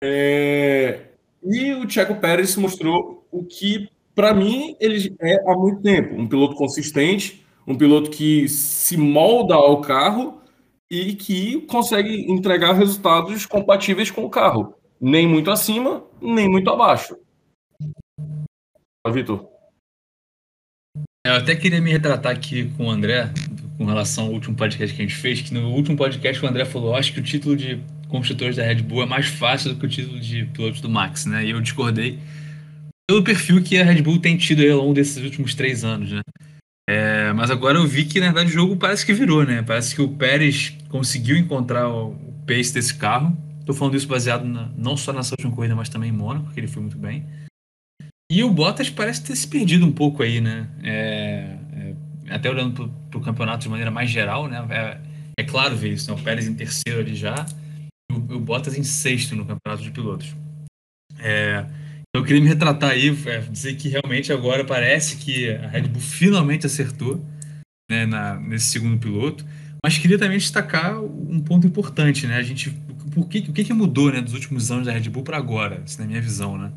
[0.02, 1.02] É...
[1.42, 6.26] E o Checo Pérez mostrou o que, para mim, ele é há muito tempo: um
[6.26, 10.40] piloto consistente, um piloto que se molda ao carro
[10.90, 14.74] e que consegue entregar resultados compatíveis com o carro.
[15.00, 17.16] Nem muito acima, nem muito abaixo.
[19.12, 19.48] Vitor.
[21.26, 23.32] Eu até queria me retratar aqui com o André,
[23.78, 26.64] com relação ao último podcast que a gente fez, que no último podcast o André
[26.64, 29.86] falou, acho que o título de construtores da Red Bull é mais fácil do que
[29.86, 31.44] o título de pilotos do Max, né?
[31.44, 32.18] E eu discordei
[33.08, 36.20] pelo perfil que a Red Bull tem tido ao longo desses últimos três anos, né?
[36.88, 39.62] É, mas agora eu vi que, na verdade, o jogo parece que virou, né?
[39.62, 42.14] Parece que o Pérez conseguiu encontrar o
[42.46, 43.36] pace desse carro.
[43.60, 46.60] Estou falando isso baseado na, não só nessa última corrida, mas também em Mônaco, que
[46.60, 47.26] ele foi muito bem.
[48.30, 50.68] E o Bottas parece ter se perdido um pouco aí, né?
[50.82, 51.94] É, é,
[52.34, 54.66] até olhando para o campeonato de maneira mais geral, né?
[54.70, 55.00] É,
[55.38, 56.18] é claro ver isso, né?
[56.18, 57.46] O Pérez em terceiro ali já,
[58.10, 60.34] e o, o Bottas em sexto no campeonato de pilotos.
[61.18, 61.66] É,
[62.14, 66.00] eu queria me retratar aí, é, dizer que realmente agora parece que a Red Bull
[66.00, 67.24] finalmente acertou
[67.90, 69.44] né, na, nesse segundo piloto,
[69.84, 72.36] mas queria também destacar um ponto importante, né?
[72.36, 72.70] A gente,
[73.12, 75.82] por que, o que, que mudou né, dos últimos anos da Red Bull para agora,
[75.84, 76.72] isso na minha visão, né?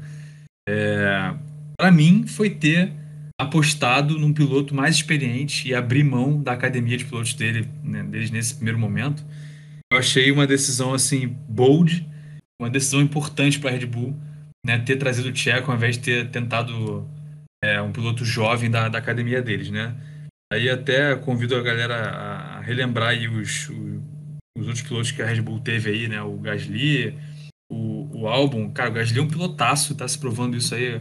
[0.68, 1.34] É,
[1.78, 2.92] para mim, foi ter
[3.40, 8.32] apostado num piloto mais experiente e abrir mão da academia de pilotos dele, né, deles
[8.32, 9.24] nesse primeiro momento.
[9.92, 12.06] Eu achei uma decisão assim bold,
[12.60, 14.16] uma decisão importante para a Red Bull,
[14.66, 17.08] né, ter trazido o Tcheco ao invés de ter tentado
[17.64, 19.96] é, um piloto jovem da, da academia deles, né?
[20.52, 24.02] Aí até convido a galera a relembrar aí os, os,
[24.58, 26.22] os outros pilotos que a Red Bull teve aí, né?
[26.22, 27.14] O Gasly,
[28.18, 28.70] o, Albon.
[28.72, 31.00] Cara, o Gasly é um pilotaço, tá se provando isso aí.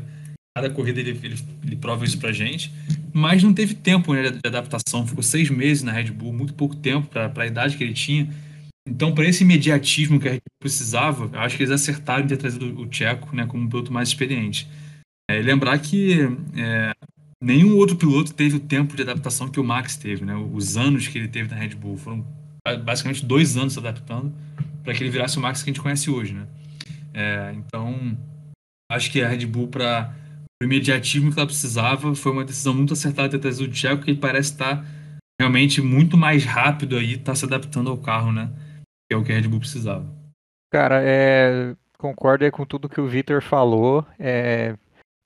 [0.56, 2.72] Cada corrida ele, ele, ele prova isso pra gente.
[3.12, 5.06] Mas não teve tempo né, de adaptação.
[5.06, 8.28] Ficou seis meses na Red Bull, muito pouco tempo para a idade que ele tinha.
[8.88, 12.28] Então, para esse imediatismo que a Red Bull precisava, eu acho que eles acertaram em
[12.28, 14.68] ter trazido o Tcheco né, como um piloto mais experiente.
[15.28, 16.20] É, lembrar que
[16.56, 16.92] é,
[17.42, 20.36] nenhum outro piloto teve o tempo de adaptação que o Max teve, né?
[20.36, 22.24] Os anos que ele teve na Red Bull foram
[22.84, 24.32] basicamente dois anos se adaptando
[24.82, 26.46] para que ele virasse o Max que a gente conhece hoje, né?
[27.16, 28.16] É, então,
[28.92, 30.14] acho que a Red Bull para
[30.62, 34.14] o imediatismo que ela precisava foi uma decisão muito acertada ter trazido o Tcheco, que
[34.14, 34.84] parece estar
[35.40, 38.50] realmente muito mais rápido aí, está se adaptando ao carro, né?
[39.08, 40.06] Que é o que a Red Bull precisava.
[40.70, 44.06] Cara, é, concordo com tudo que o Victor falou.
[44.18, 44.76] É,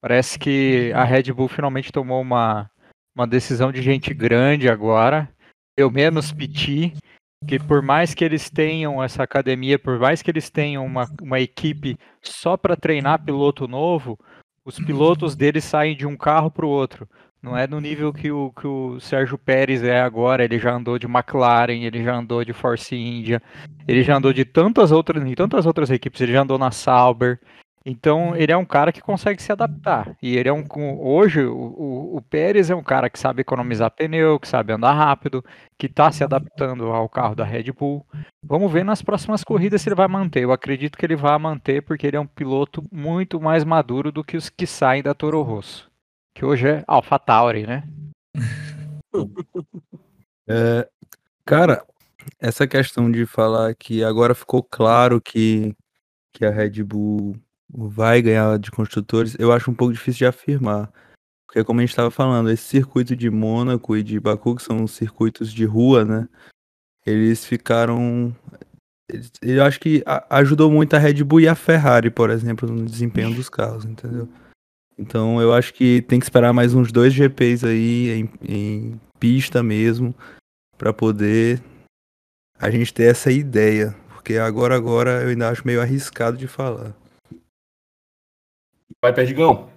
[0.00, 2.70] Parece que a Red Bull finalmente tomou uma,
[3.14, 5.28] uma decisão de gente grande agora.
[5.76, 6.94] Eu menos piti,
[7.46, 11.40] que por mais que eles tenham essa academia, por mais que eles tenham uma, uma
[11.40, 14.18] equipe só para treinar piloto novo,
[14.64, 17.08] os pilotos deles saem de um carro para o outro.
[17.42, 20.44] Não é no nível que o, que o Sérgio Pérez é agora.
[20.44, 23.42] Ele já andou de McLaren, ele já andou de Force India,
[23.88, 26.20] ele já andou de tantas outras, em tantas outras equipes.
[26.20, 27.40] Ele já andou na Sauber.
[27.84, 30.16] Então ele é um cara que consegue se adaptar.
[30.22, 30.64] E ele é um.
[31.00, 34.92] Hoje, o, o, o Pérez é um cara que sabe economizar pneu, que sabe andar
[34.92, 35.42] rápido,
[35.78, 38.06] que está se adaptando ao carro da Red Bull.
[38.44, 40.42] Vamos ver nas próximas corridas se ele vai manter.
[40.42, 44.22] Eu acredito que ele vai manter, porque ele é um piloto muito mais maduro do
[44.22, 45.90] que os que saem da Toro Rosso.
[46.34, 47.84] Que hoje é AlphaTauri, né?
[50.52, 50.88] É,
[51.44, 51.86] cara,
[52.40, 55.76] essa questão de falar que agora ficou claro que,
[56.32, 57.36] que a Red Bull
[57.72, 60.92] vai ganhar de construtores, eu acho um pouco difícil de afirmar.
[61.46, 64.86] Porque, como a gente estava falando, esse circuito de Mônaco e de Baku, que são
[64.86, 66.28] circuitos de rua, né?
[67.04, 68.34] Eles ficaram.
[69.42, 73.34] Eu acho que ajudou muito a Red Bull e a Ferrari, por exemplo, no desempenho
[73.34, 74.28] dos carros, entendeu?
[74.96, 79.60] Então eu acho que tem que esperar mais uns dois GPs aí em, em pista
[79.60, 80.14] mesmo,
[80.78, 81.60] para poder
[82.60, 83.96] a gente ter essa ideia.
[84.10, 86.94] Porque agora, agora eu ainda acho meio arriscado de falar.
[89.02, 89.70] Vai, Perdigão.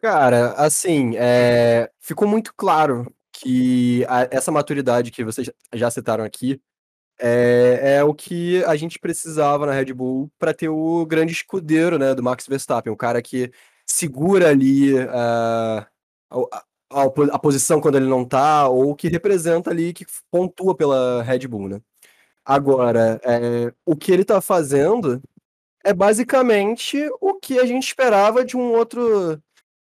[0.00, 6.60] Cara, assim, é, ficou muito claro que a, essa maturidade que vocês já citaram aqui
[7.18, 11.98] é, é, o que a gente precisava na Red Bull para ter o grande escudeiro
[11.98, 13.50] né, do Max Verstappen, o cara que
[13.86, 15.86] segura ali uh,
[16.30, 21.22] a, a, a, posição quando ele não tá, ou que representa ali, que pontua pela
[21.22, 21.80] Red Bull, né?
[22.44, 25.22] Agora, é, o que ele tá fazendo
[25.84, 29.38] é basicamente o que a gente esperava de um outro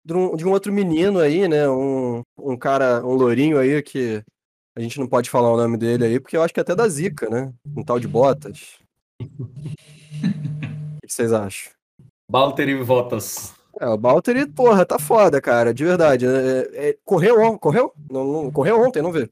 [0.04, 1.68] de um, de um outro menino aí, né?
[1.68, 4.22] Um, um cara, um lourinho aí que
[4.74, 6.74] a gente não pode falar o nome dele aí, porque eu acho que é até
[6.74, 7.52] da Zica, né?
[7.76, 8.78] Um tal de Botas.
[9.20, 9.26] o
[11.04, 11.72] que vocês acham?
[12.30, 13.54] Valtteri Votas.
[13.80, 16.26] É, o Valtteri, porra, tá foda, cara, de verdade.
[16.26, 17.92] É, é, correu, correu?
[18.10, 19.28] Não, não, correu ontem, não vê?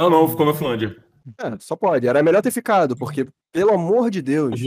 [0.00, 0.96] Não, não, ficou na Finlândia.
[1.38, 2.06] É, só pode.
[2.06, 4.60] Era melhor ter ficado, porque, pelo amor de Deus.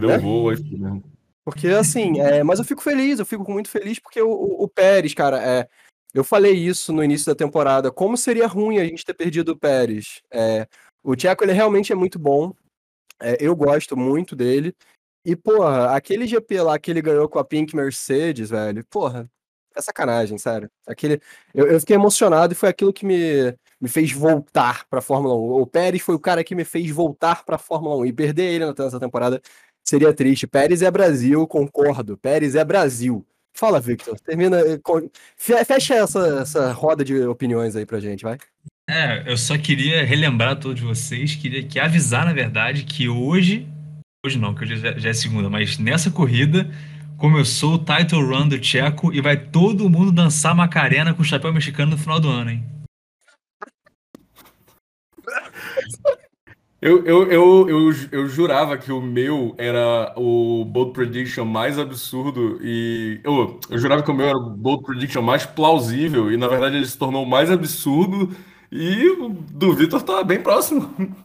[0.00, 0.56] Perdeu né?
[0.56, 1.04] que mesmo.
[1.44, 4.68] Porque assim, é, mas eu fico feliz, eu fico muito feliz porque o, o, o
[4.68, 5.68] Pérez, cara, é,
[6.14, 9.58] eu falei isso no início da temporada, como seria ruim a gente ter perdido o
[9.58, 10.22] Pérez.
[10.32, 10.66] É,
[11.02, 12.54] o Tcheco, ele realmente é muito bom,
[13.20, 14.74] é, eu gosto muito dele,
[15.24, 19.30] e, porra, aquele GP lá que ele ganhou com a Pink Mercedes, velho, porra,
[19.74, 20.70] é sacanagem, sério.
[20.86, 21.20] Aquele,
[21.52, 25.62] eu, eu fiquei emocionado e foi aquilo que me, me fez voltar pra Fórmula 1.
[25.62, 28.66] O Pérez foi o cara que me fez voltar pra Fórmula 1 e perder ele
[28.66, 29.40] nessa temporada
[29.84, 30.46] seria triste.
[30.46, 32.16] Pérez é Brasil, concordo.
[32.16, 33.24] Pérez é Brasil.
[33.52, 34.18] Fala, Victor.
[34.18, 34.58] Termina.
[34.60, 38.36] Eh, fecha essa, essa roda de opiniões aí pra gente, vai.
[38.90, 43.66] É, eu só queria relembrar a todos vocês, queria que avisar, na verdade, que hoje.
[44.26, 46.68] Hoje não, que hoje já, já é segunda, mas nessa corrida
[47.16, 51.52] começou o title run do Tcheco e vai todo mundo dançar Macarena com o chapéu
[51.52, 52.73] mexicano no final do ano, hein?
[56.84, 62.58] Eu, eu, eu, eu, eu jurava que o meu era o Bold Prediction mais absurdo
[62.62, 63.22] e.
[63.24, 66.76] Eu, eu jurava que o meu era o Bold Prediction mais plausível e na verdade
[66.76, 68.36] ele se tornou mais absurdo
[68.70, 70.94] e o do Vitor tá bem próximo.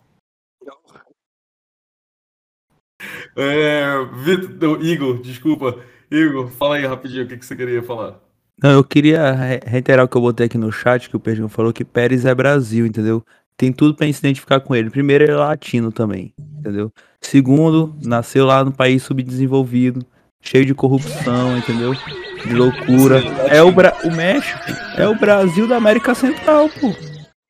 [3.38, 5.80] É, Vitor, Igor, desculpa.
[6.12, 8.20] Igor, fala aí rapidinho o que, que você queria falar.
[8.62, 9.34] Não, eu queria
[9.66, 12.36] reiterar o que eu botei aqui no chat, que o Perdigão falou que Pérez é
[12.36, 13.24] Brasil, entendeu?
[13.60, 14.90] Tem tudo para se identificar com ele.
[14.90, 16.94] Primeiro, ele é latino também, entendeu?
[17.20, 20.06] Segundo, nasceu lá no país subdesenvolvido,
[20.42, 21.94] cheio de corrupção, entendeu?
[21.94, 23.22] De loucura.
[23.50, 23.94] É o, Bra...
[24.06, 24.58] o México.
[24.96, 26.96] É o Brasil da América Central, pô.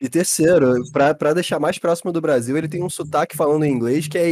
[0.01, 3.71] E terceiro, pra, pra deixar mais próximo do Brasil, ele tem um sotaque falando em
[3.71, 4.31] inglês que é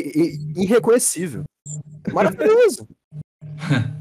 [0.59, 1.43] irreconhecível.
[2.11, 2.87] Maravilhoso.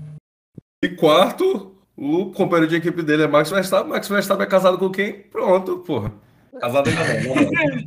[0.84, 3.90] E quarto, o companheiro de equipe dele é Max Verstappen.
[3.90, 5.22] Max Verstappen é casado com quem?
[5.22, 6.12] Pronto, porra.
[6.62, 7.34] Ainda não.
[7.34, 7.86] não.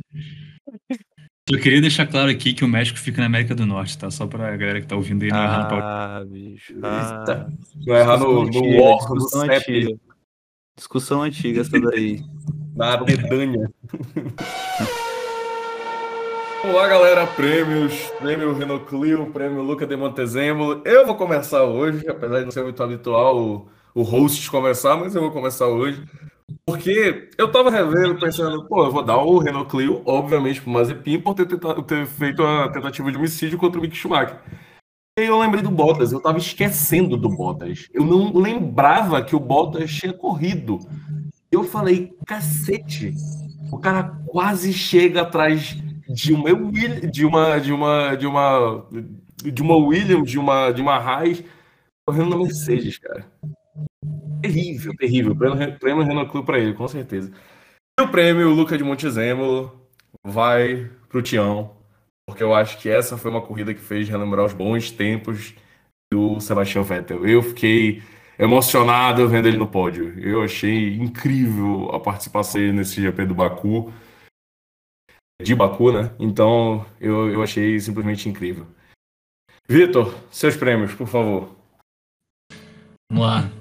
[1.52, 4.08] Eu queria deixar claro aqui que o México fica na América do Norte, tá?
[4.10, 5.84] Só pra galera que tá ouvindo aí não errar no palco.
[5.84, 6.74] Ah, bicho.
[6.74, 6.84] Eita.
[6.86, 7.50] Ah,
[7.86, 9.98] Não errar no, no War, no discussão CEP, antiga.
[10.76, 12.22] Discussão antiga essa daí.
[12.76, 13.68] na Dedanha.
[16.62, 17.26] Vamos lá, galera.
[17.26, 17.94] Prêmios.
[18.20, 20.82] Prêmio Renault Clio, prêmio Luca de Montezemolo.
[20.84, 25.14] Eu vou começar hoje, apesar de não ser muito habitual o, o host começar, mas
[25.14, 26.00] eu vou começar hoje.
[26.66, 31.20] Porque eu tava revendo, pensando, pô, eu vou dar o Renault Clio, obviamente, pro Mazepin,
[31.20, 34.38] por ter, tentado- ter feito a tentativa de homicídio contra o Mick Schumacher.
[35.18, 37.88] E aí eu lembrei do Bottas, eu tava esquecendo do Bottas.
[37.92, 40.78] Eu não lembrava que o Bottas tinha corrido.
[41.50, 43.12] Eu falei, cacete,
[43.72, 45.76] o cara quase chega atrás
[46.08, 46.48] de uma
[47.10, 48.86] de uma de uma de uma
[49.52, 51.42] de uma Williams, de uma de uma Haas
[52.06, 53.26] correndo na Mercedes, cara.
[54.40, 55.36] Terrível, terrível.
[55.36, 57.32] Prêmio, prêmio Renault Clube para ele, com certeza.
[57.98, 59.80] E o prêmio Luca de Montezemolo
[60.24, 61.76] vai pro Tião,
[62.26, 65.54] porque eu acho que essa foi uma corrida que fez relembrar os bons tempos
[66.12, 67.26] do Sebastian Vettel.
[67.26, 68.02] Eu fiquei
[68.38, 70.18] emocionado vendo ele no pódio.
[70.18, 73.92] Eu achei incrível a participação dele nesse GP do Baku.
[75.42, 76.14] De Baku, né?
[76.18, 78.66] Então eu, eu achei simplesmente incrível.
[79.68, 81.54] Vitor, seus prêmios, por favor.
[83.10, 83.59] Vamos lá.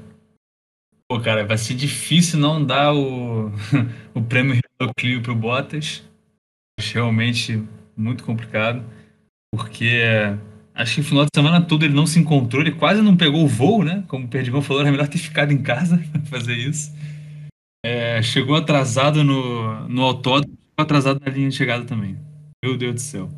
[1.11, 3.51] Pô, cara, vai ser difícil não dar o,
[4.13, 4.59] o prêmio
[4.95, 6.03] Clio pro Bottas.
[6.79, 7.63] Acho realmente
[7.97, 8.85] muito complicado.
[9.51, 10.03] Porque
[10.75, 13.43] acho que no final de semana todo ele não se encontrou, ele quase não pegou
[13.43, 14.03] o voo, né?
[14.07, 16.93] Como o Perdigão falou, era melhor ter ficado em casa pra fazer isso.
[17.83, 22.17] É, chegou atrasado no, no autódromo, chegou atrasado na linha de chegada também.
[22.63, 23.29] Meu Deus do céu.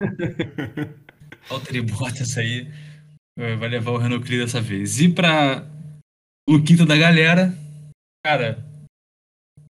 [1.48, 2.70] Valtteri Bottas aí
[3.38, 5.00] é, vai levar o Renault Clio dessa vez.
[5.00, 5.08] E
[6.46, 7.52] pra Luquita da galera,
[8.24, 8.64] cara,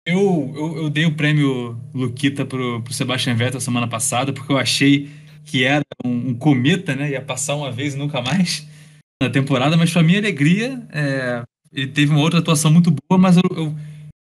[0.07, 4.57] eu, eu, eu dei o prêmio Luquita pro, pro Sebastian Vettel semana passada, porque eu
[4.57, 5.09] achei
[5.45, 7.11] que era um, um cometa, né?
[7.11, 8.67] Ia passar uma vez e nunca mais
[9.21, 11.41] na temporada, mas pra minha alegria, é,
[11.73, 13.75] ele teve uma outra atuação muito boa, mas eu, eu-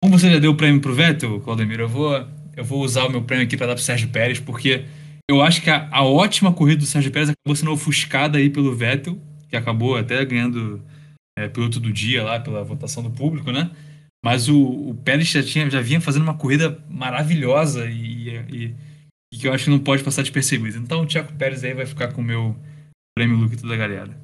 [0.01, 2.13] como você já deu o prêmio pro Vettel, Claudemiro, eu vou,
[2.55, 4.85] eu vou usar o meu prêmio aqui pra dar pro Sérgio Pérez, porque
[5.29, 8.73] eu acho que a, a ótima corrida do Sérgio Pérez acabou sendo ofuscada aí pelo
[8.75, 9.17] Vettel,
[9.49, 10.81] que acabou até ganhando
[11.37, 13.71] é, piloto do dia lá pela votação do público, né?
[14.23, 18.75] Mas o, o Pérez já, tinha, já vinha fazendo uma corrida maravilhosa e, e-
[19.33, 20.77] e que eu acho que não pode passar despercebido.
[20.77, 22.55] Então o Tiago Pérez aí vai ficar com o meu
[23.15, 24.17] prêmio Luquito da galera.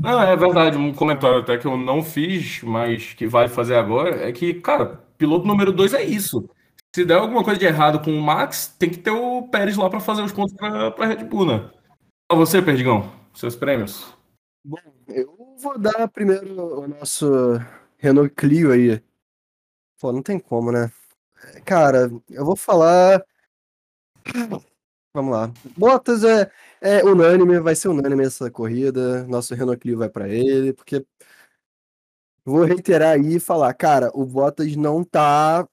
[0.00, 4.28] Não, é verdade, um comentário até que eu não fiz, mas que vai fazer agora,
[4.28, 6.48] é que, cara, piloto número 2 é isso.
[6.94, 9.88] Se der alguma coisa de errado com o Max, tem que ter o Pérez lá
[9.88, 11.70] pra fazer os pontos pra, pra Red Bull, né?
[12.28, 14.12] Pra você, Perdigão, seus prêmios.
[14.64, 14.78] Bom,
[15.08, 17.26] eu vou dar primeiro o nosso
[17.98, 19.02] Renault Clio aí.
[20.00, 20.90] Pô, não tem como, né?
[21.64, 23.24] Cara, eu vou falar.
[25.14, 25.52] Vamos lá.
[25.76, 26.50] Bottas é,
[26.80, 29.24] é unânime, vai ser unânime essa corrida.
[29.24, 31.06] Nosso Renault Clio vai pra ele, porque.
[32.44, 35.66] Vou reiterar aí e falar, cara, o Bottas não tá.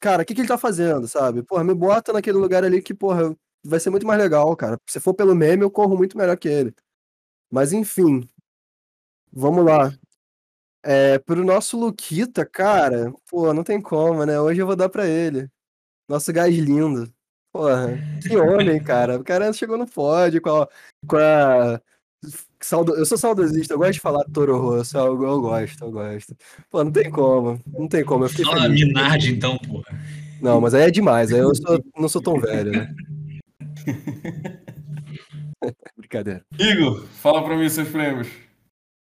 [0.00, 1.42] Cara, o que, que ele tá fazendo, sabe?
[1.42, 4.78] Porra, me bota naquele lugar ali que, porra, vai ser muito mais legal, cara.
[4.86, 6.74] Se for pelo meme, eu corro muito melhor que ele.
[7.50, 8.28] Mas enfim,
[9.32, 9.92] Vamos lá.
[10.84, 14.40] É, pro nosso Luquita, cara, pô, não tem como, né?
[14.40, 15.48] Hoje eu vou dar pra ele.
[16.08, 17.12] Nosso gás lindo.
[17.52, 19.18] Porra, que homem, cara.
[19.18, 20.68] O cara chegou no pódio com a.
[21.06, 21.80] Com a
[22.60, 22.94] saudo...
[22.94, 26.36] Eu sou saudosista, eu gosto de falar Toro Rosso, eu, eu gosto, eu gosto.
[26.70, 28.24] Pô, não tem como, não tem como.
[28.24, 28.86] Eu fiquei Fala feliz.
[28.86, 29.98] Minardi então, porra.
[30.40, 32.94] Não, mas aí é demais, aí eu sou- não sou tão velho, né?
[35.96, 36.44] Brincadeira.
[36.58, 38.28] Igor, fala pra mim seus prêmios.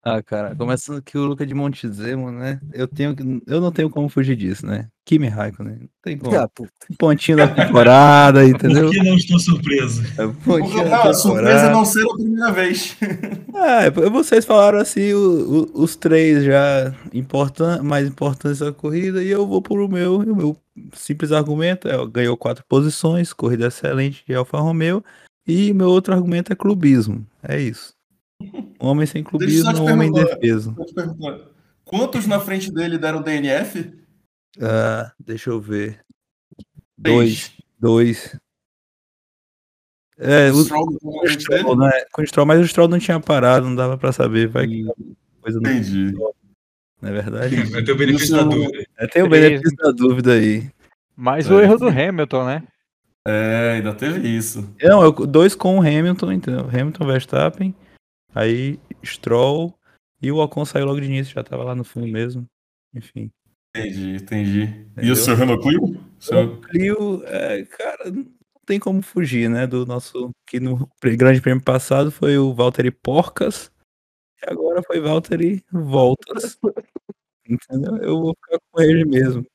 [0.04, 2.62] Ah, cara, começando que o Luca de Montezemo, né?
[2.72, 4.88] Eu tenho que- eu não tenho como fugir disso, né?
[5.04, 6.38] Kimi Raikkonen, não tem como.
[6.38, 6.72] Ah, puta.
[6.98, 8.86] Pontinho da temporada, entendeu?
[8.86, 10.04] Por que não estou surpreso?
[10.45, 12.95] Pontinho da Não, surpresa é não ser a primeira vez.
[13.60, 19.30] Ah, vocês falaram assim, o- o- os três já importan mais importantes da corrida, e
[19.32, 20.56] eu vou pro meu, e o meu
[20.93, 25.04] simples argumento é, ganhou quatro posições, corrida excelente de Alfa Romeo,
[25.48, 27.95] e meu outro argumento é clubismo, é isso.
[28.41, 30.75] Um homem sem Deixa eu clubismo só te homem indefeso.
[31.83, 33.93] Quantos na frente dele deram DNF?
[34.61, 35.99] Ah, deixa eu ver.
[36.97, 37.51] Dois.
[37.79, 38.38] Dois.
[40.19, 41.91] É, o, Stroll o né?
[42.11, 44.47] Com o Stroll, mas o Stroll não tinha parado, não dava pra saber.
[44.47, 44.83] Vai que,
[45.41, 46.11] coisa no Entendi.
[46.11, 47.55] não é verdade?
[47.69, 48.83] Vai ter o benefício da dúvida.
[48.97, 50.69] É, tem o benefício da dúvida aí.
[51.15, 51.53] Mas É.
[51.53, 52.63] o erro do Hamilton, né?
[53.27, 54.73] É, ainda teve isso.
[54.81, 56.67] Não, eu, dois com o Hamilton, entendeu?
[56.67, 57.75] Hamilton, Verstappen,
[58.34, 59.78] aí Stroll
[60.21, 62.45] e o Ocon saiu logo de início, já tava lá no fundo mesmo.
[62.93, 63.32] Enfim.
[63.75, 64.59] Entendi, entendi.
[64.61, 65.13] E Entendeu?
[65.13, 66.03] o seu Renault Clio?
[66.19, 68.25] Seu- Clio, é, cara, não
[68.65, 69.67] tem como fugir, né?
[69.67, 70.32] Do nosso.
[70.47, 73.71] Que no grande prêmio passado foi o Valtteri Porcas,
[74.41, 76.57] e agora foi Valtteri Voltas.
[77.47, 77.97] Entendeu?
[77.97, 79.45] Eu vou ficar com ele mesmo.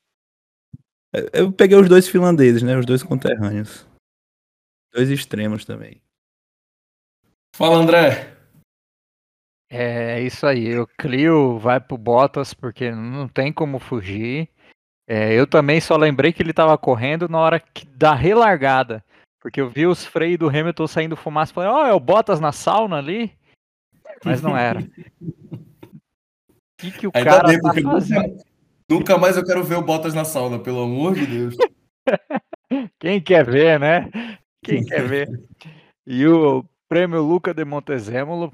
[1.13, 2.79] É, Eu peguei os dois finlandeses, né?
[2.79, 3.87] Os dois conterrâneos.
[4.95, 6.01] Dois extremos também.
[7.57, 8.32] Fala, André.
[9.75, 10.79] É isso aí.
[10.79, 14.51] O Clio vai pro Bottas porque não tem como fugir.
[15.09, 19.03] É, eu também só lembrei que ele tava correndo na hora que, da relargada.
[19.41, 22.39] Porque eu vi os freios do Hamilton saindo fumaça e falei, ó, é o Bottas
[22.39, 23.33] na sauna ali?
[24.23, 24.81] Mas não era.
[24.81, 24.85] O
[26.77, 28.21] que, que o Ainda cara bem, tá fazendo?
[28.21, 28.45] nunca,
[28.91, 31.57] nunca mais eu quero ver o Bottas na sauna, pelo amor de Deus.
[33.01, 34.11] Quem quer ver, né?
[34.63, 35.29] Quem quer ver?
[36.05, 38.53] E o prêmio Luca de Montezemolo,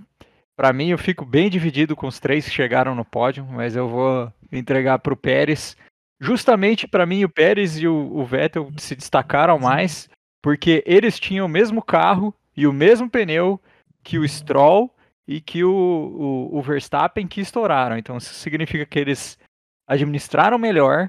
[0.59, 3.89] para mim eu fico bem dividido com os três que chegaram no pódio, mas eu
[3.89, 5.77] vou entregar para o Pérez.
[6.21, 10.11] Justamente para mim o Pérez e o, o Vettel se destacaram mais,
[10.43, 13.61] porque eles tinham o mesmo carro e o mesmo pneu
[14.03, 14.93] que o Stroll
[15.29, 17.97] e que o, o, o Verstappen que estouraram.
[17.97, 19.39] Então isso significa que eles
[19.87, 21.09] administraram melhor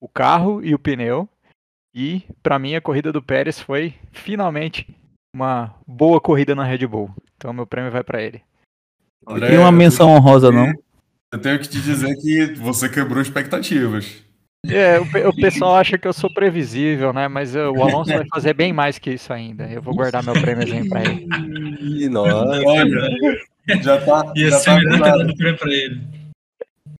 [0.00, 1.28] o carro e o pneu.
[1.92, 4.96] E para mim a corrida do Pérez foi finalmente
[5.34, 7.10] uma boa corrida na Red Bull.
[7.36, 8.46] Então meu prêmio vai para ele.
[9.26, 10.72] André, Tem uma menção honrosa, não?
[11.32, 14.24] Eu tenho que te dizer que você quebrou expectativas.
[14.68, 17.28] É, o, o pessoal acha que eu sou previsível, né?
[17.28, 19.64] Mas eu- o Alonso vai fazer bem mais que isso ainda.
[19.70, 21.26] Eu vou guardar meu prêmiozinho para ele.
[21.80, 22.34] Ih, nossa.
[22.66, 23.10] Olha,
[23.82, 25.36] já tá, Ia já tá ter avisado.
[25.36, 26.00] prêmio pra ele.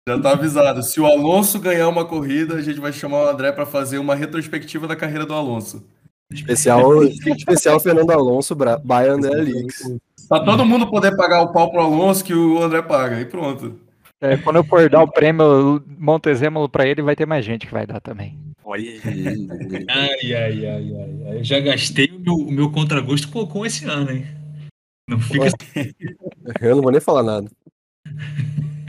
[0.08, 0.82] Já tá avisado.
[0.82, 4.14] Se o Alonso ganhar uma corrida, a gente vai chamar o André para fazer uma
[4.14, 5.84] retrospectiva da carreira do Alonso.
[6.32, 9.82] Especial, especial Fernando Alonso, by André Lix.
[10.28, 13.20] Pra todo mundo poder pagar o pau pro Alonso que o André paga.
[13.20, 13.78] E pronto.
[14.20, 17.72] É, quando eu for dar o prêmio Montezemolo para ele, vai ter mais gente que
[17.72, 18.38] vai dar também.
[18.64, 18.90] Olha.
[19.04, 21.38] Ai, ai, ai, ai, ai.
[21.38, 24.26] Eu já gastei o meu, o meu contragosto com, com esse ano, hein?
[25.08, 25.46] Não fica
[26.60, 27.48] Eu não vou nem falar nada.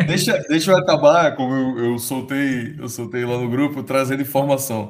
[0.07, 4.89] Deixa, deixa eu acabar, como eu, eu soltei, eu soltei lá no grupo, trazendo informação.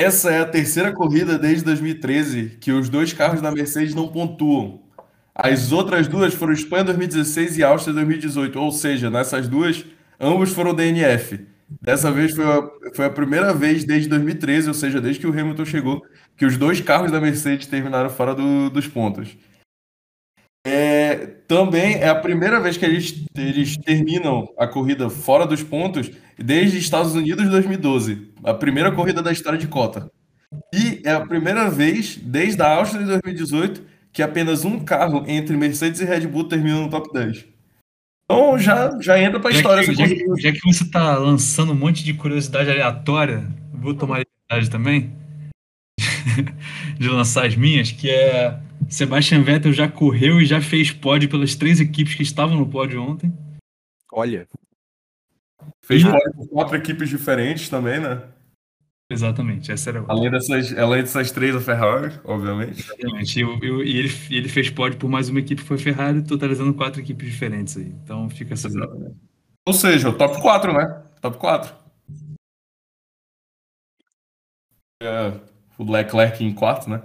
[0.00, 4.82] Essa é a terceira corrida desde 2013 que os dois carros da Mercedes não pontuam.
[5.34, 9.84] As outras duas foram Espanha 2016 e Áustria 2018, ou seja, nessas duas,
[10.20, 11.46] ambos foram DNF.
[11.80, 12.62] Dessa vez foi a,
[12.94, 16.02] foi a primeira vez desde 2013, ou seja, desde que o Hamilton chegou,
[16.36, 19.36] que os dois carros da Mercedes terminaram fora do- dos pontos.
[20.70, 21.16] É,
[21.48, 26.76] também é a primeira vez que eles, eles terminam a corrida fora dos pontos desde
[26.76, 30.10] Estados Unidos 2012, a primeira corrida da história de cota.
[30.74, 35.56] E é a primeira vez desde a Áustria de 2018 que apenas um carro entre
[35.56, 37.46] Mercedes e Red Bull termina no top 10.
[38.24, 41.72] Então já, já entra pra Já história que, já, que, já que você tá lançando
[41.72, 43.42] um monte de curiosidade aleatória,
[43.72, 45.16] vou tomar a liberdade também
[46.98, 51.54] de lançar as minhas, que é Sebastian Vettel já correu e já fez pódio pelas
[51.54, 53.32] três equipes que estavam no pódio ontem.
[54.12, 54.48] Olha.
[55.84, 58.22] Fez pódio por quatro equipes diferentes também, né?
[59.10, 62.80] Exatamente, essa era a Além dessas, além dessas três, a Ferrari, obviamente.
[62.80, 63.40] Exatamente.
[63.40, 66.22] Eu- eu- e ele, e ele fez pódio por mais uma equipe que foi Ferrari,
[66.22, 67.86] totalizando quatro equipes diferentes aí.
[67.86, 68.68] Então fica essa.
[68.68, 69.16] Exatamente.
[69.66, 71.02] Ou seja, o top 4, né?
[71.22, 71.74] Top 4.
[75.02, 75.32] É,
[75.78, 77.02] o Leclerc em quarto, né?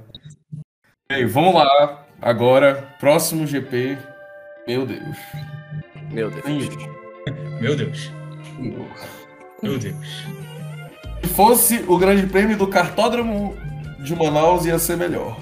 [1.14, 2.08] Bem, vamos lá.
[2.20, 4.00] Agora, próximo GP.
[4.68, 5.16] Meu Deus.
[6.10, 6.44] Meu Deus.
[7.62, 8.12] Meu Deus.
[9.62, 10.26] Meu Deus.
[11.22, 13.56] Se fosse o grande prêmio do cartódromo
[14.00, 15.38] de Manaus, ia ser melhor.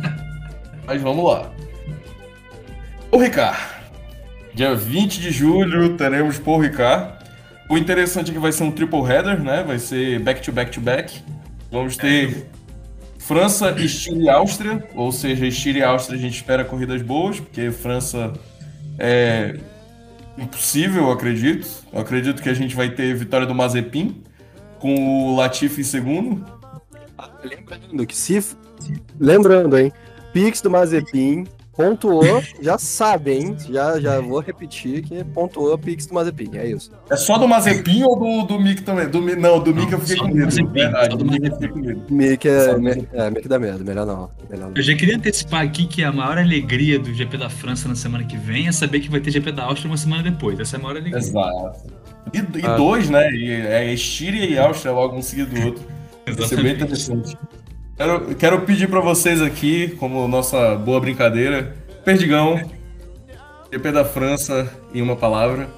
[0.86, 1.50] Mas vamos lá.
[3.10, 3.58] O Ricard.
[4.52, 7.24] Dia 20 de julho teremos Paul Ricard.
[7.70, 9.64] O interessante é que vai ser um triple header, né?
[9.66, 11.24] Vai ser back to back to back.
[11.72, 12.46] Vamos ter
[13.26, 14.88] França, Estíria e Áustria.
[14.94, 18.32] Ou seja, Estíria e Áustria a gente espera corridas boas, porque França
[18.98, 19.58] é
[20.38, 21.66] impossível, eu acredito.
[21.92, 24.22] Eu acredito que a gente vai ter vitória do Mazepin
[24.78, 26.44] com o Latifi em segundo.
[27.42, 28.56] Lembrando que se.
[29.18, 29.92] Lembrando, hein?
[30.32, 31.46] Pix do Mazepin.
[31.76, 33.56] Pontuou, já sabe, hein?
[33.70, 36.90] Já, já vou repetir que pontuou Pix do Mazepin, é isso.
[37.10, 39.08] É só do Mazepin ou do, do Mick também?
[39.08, 40.44] Do, não, do Mick eu fiquei só com do medo.
[40.46, 41.66] Mazepin, verdade, do Mick eu Mazepin.
[41.66, 42.02] fiquei com medo.
[42.10, 44.30] Mick é, me- é, Mick dá medo, melhor não.
[44.48, 44.76] Melhor não.
[44.76, 48.24] Eu já queria antecipar aqui que a maior alegria do GP da França na semana
[48.24, 50.58] que vem é saber que vai ter GP da Áustria uma semana depois.
[50.58, 51.18] Essa é a maior alegria.
[51.18, 51.86] Exato.
[52.32, 52.76] E, e Ah.
[52.76, 53.30] dois, né?
[53.32, 55.84] E, é Estíria e Áustria logo um seguido do outro.
[56.26, 56.82] Vai ser bem Exatamente.
[56.82, 57.38] interessante.
[57.96, 61.74] Quero, quero pedir pra vocês aqui, como nossa boa brincadeira,
[62.04, 62.56] Perdigão,
[63.72, 65.68] GP da França em uma palavra.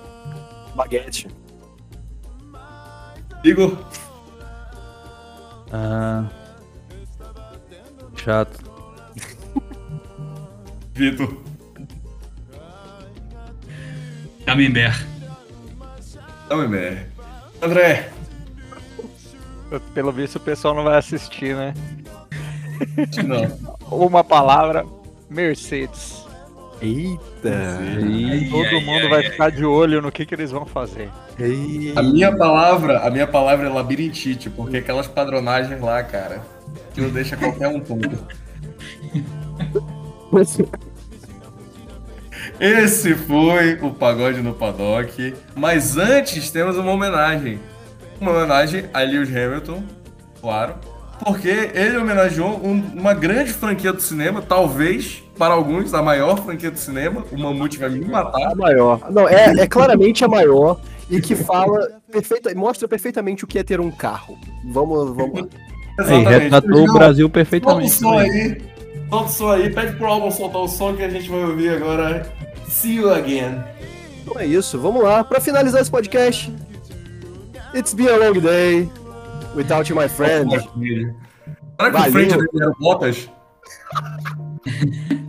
[0.74, 1.28] Baguete.
[3.44, 3.78] Igor,
[5.72, 6.24] Ah,
[8.16, 8.58] chato.
[10.94, 11.36] Vitor,
[14.44, 15.06] Camembert.
[16.48, 17.06] Camembert.
[17.62, 18.10] André,
[19.92, 21.74] Pelo visto o pessoal não vai assistir, né?
[23.24, 23.58] não.
[24.06, 24.84] Uma palavra,
[25.28, 26.26] Mercedes.
[26.80, 27.78] Eita.
[28.50, 29.30] Todo ai, mundo ai, vai ai.
[29.30, 31.10] ficar de olho no que, que eles vão fazer.
[31.96, 36.42] A minha palavra, a minha palavra é labirintite, porque aquelas padronagens lá, cara,
[36.94, 38.18] que não deixa qualquer um tonto.
[42.60, 45.34] Esse foi o Pagode no Paddock.
[45.54, 47.60] Mas antes temos uma homenagem.
[48.20, 49.82] Uma homenagem a Lewis Hamilton,
[50.40, 50.74] claro.
[51.24, 56.70] Porque ele homenageou um- uma grande franquia do cinema, talvez, para alguns, a maior franquia
[56.70, 57.24] do cinema.
[57.32, 58.52] O Mamute vai me matar.
[58.52, 59.10] A maior.
[59.10, 63.64] Não, é, é claramente a maior e que fala perfeita, mostra perfeitamente o que é
[63.64, 64.38] ter um carro.
[64.72, 65.48] Vamos, vamos lá.
[66.06, 67.90] Aí, retratou o Brasil Solta o perfeitamente.
[67.90, 68.62] som aí.
[69.10, 69.70] Solta o som aí.
[69.74, 72.32] Pede pro álbum soltar o som que a gente vai ouvir agora.
[72.68, 73.58] See you again.
[74.22, 75.24] Então é isso, vamos lá.
[75.24, 76.52] Pra finalizar esse podcast,
[77.74, 78.88] It's been a long day
[79.54, 80.50] without you, my friend.
[80.50, 82.08] Será que Valeu.
[82.08, 83.30] o frente dele era o Bottas?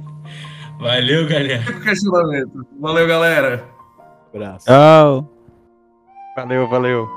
[0.80, 1.62] Valeu, galera.
[1.62, 2.66] Fica o questionamento.
[2.80, 3.66] Valeu, galera.
[4.34, 4.66] Abraço.
[4.66, 5.30] Tchau.
[6.36, 7.08] Valeu, valeu.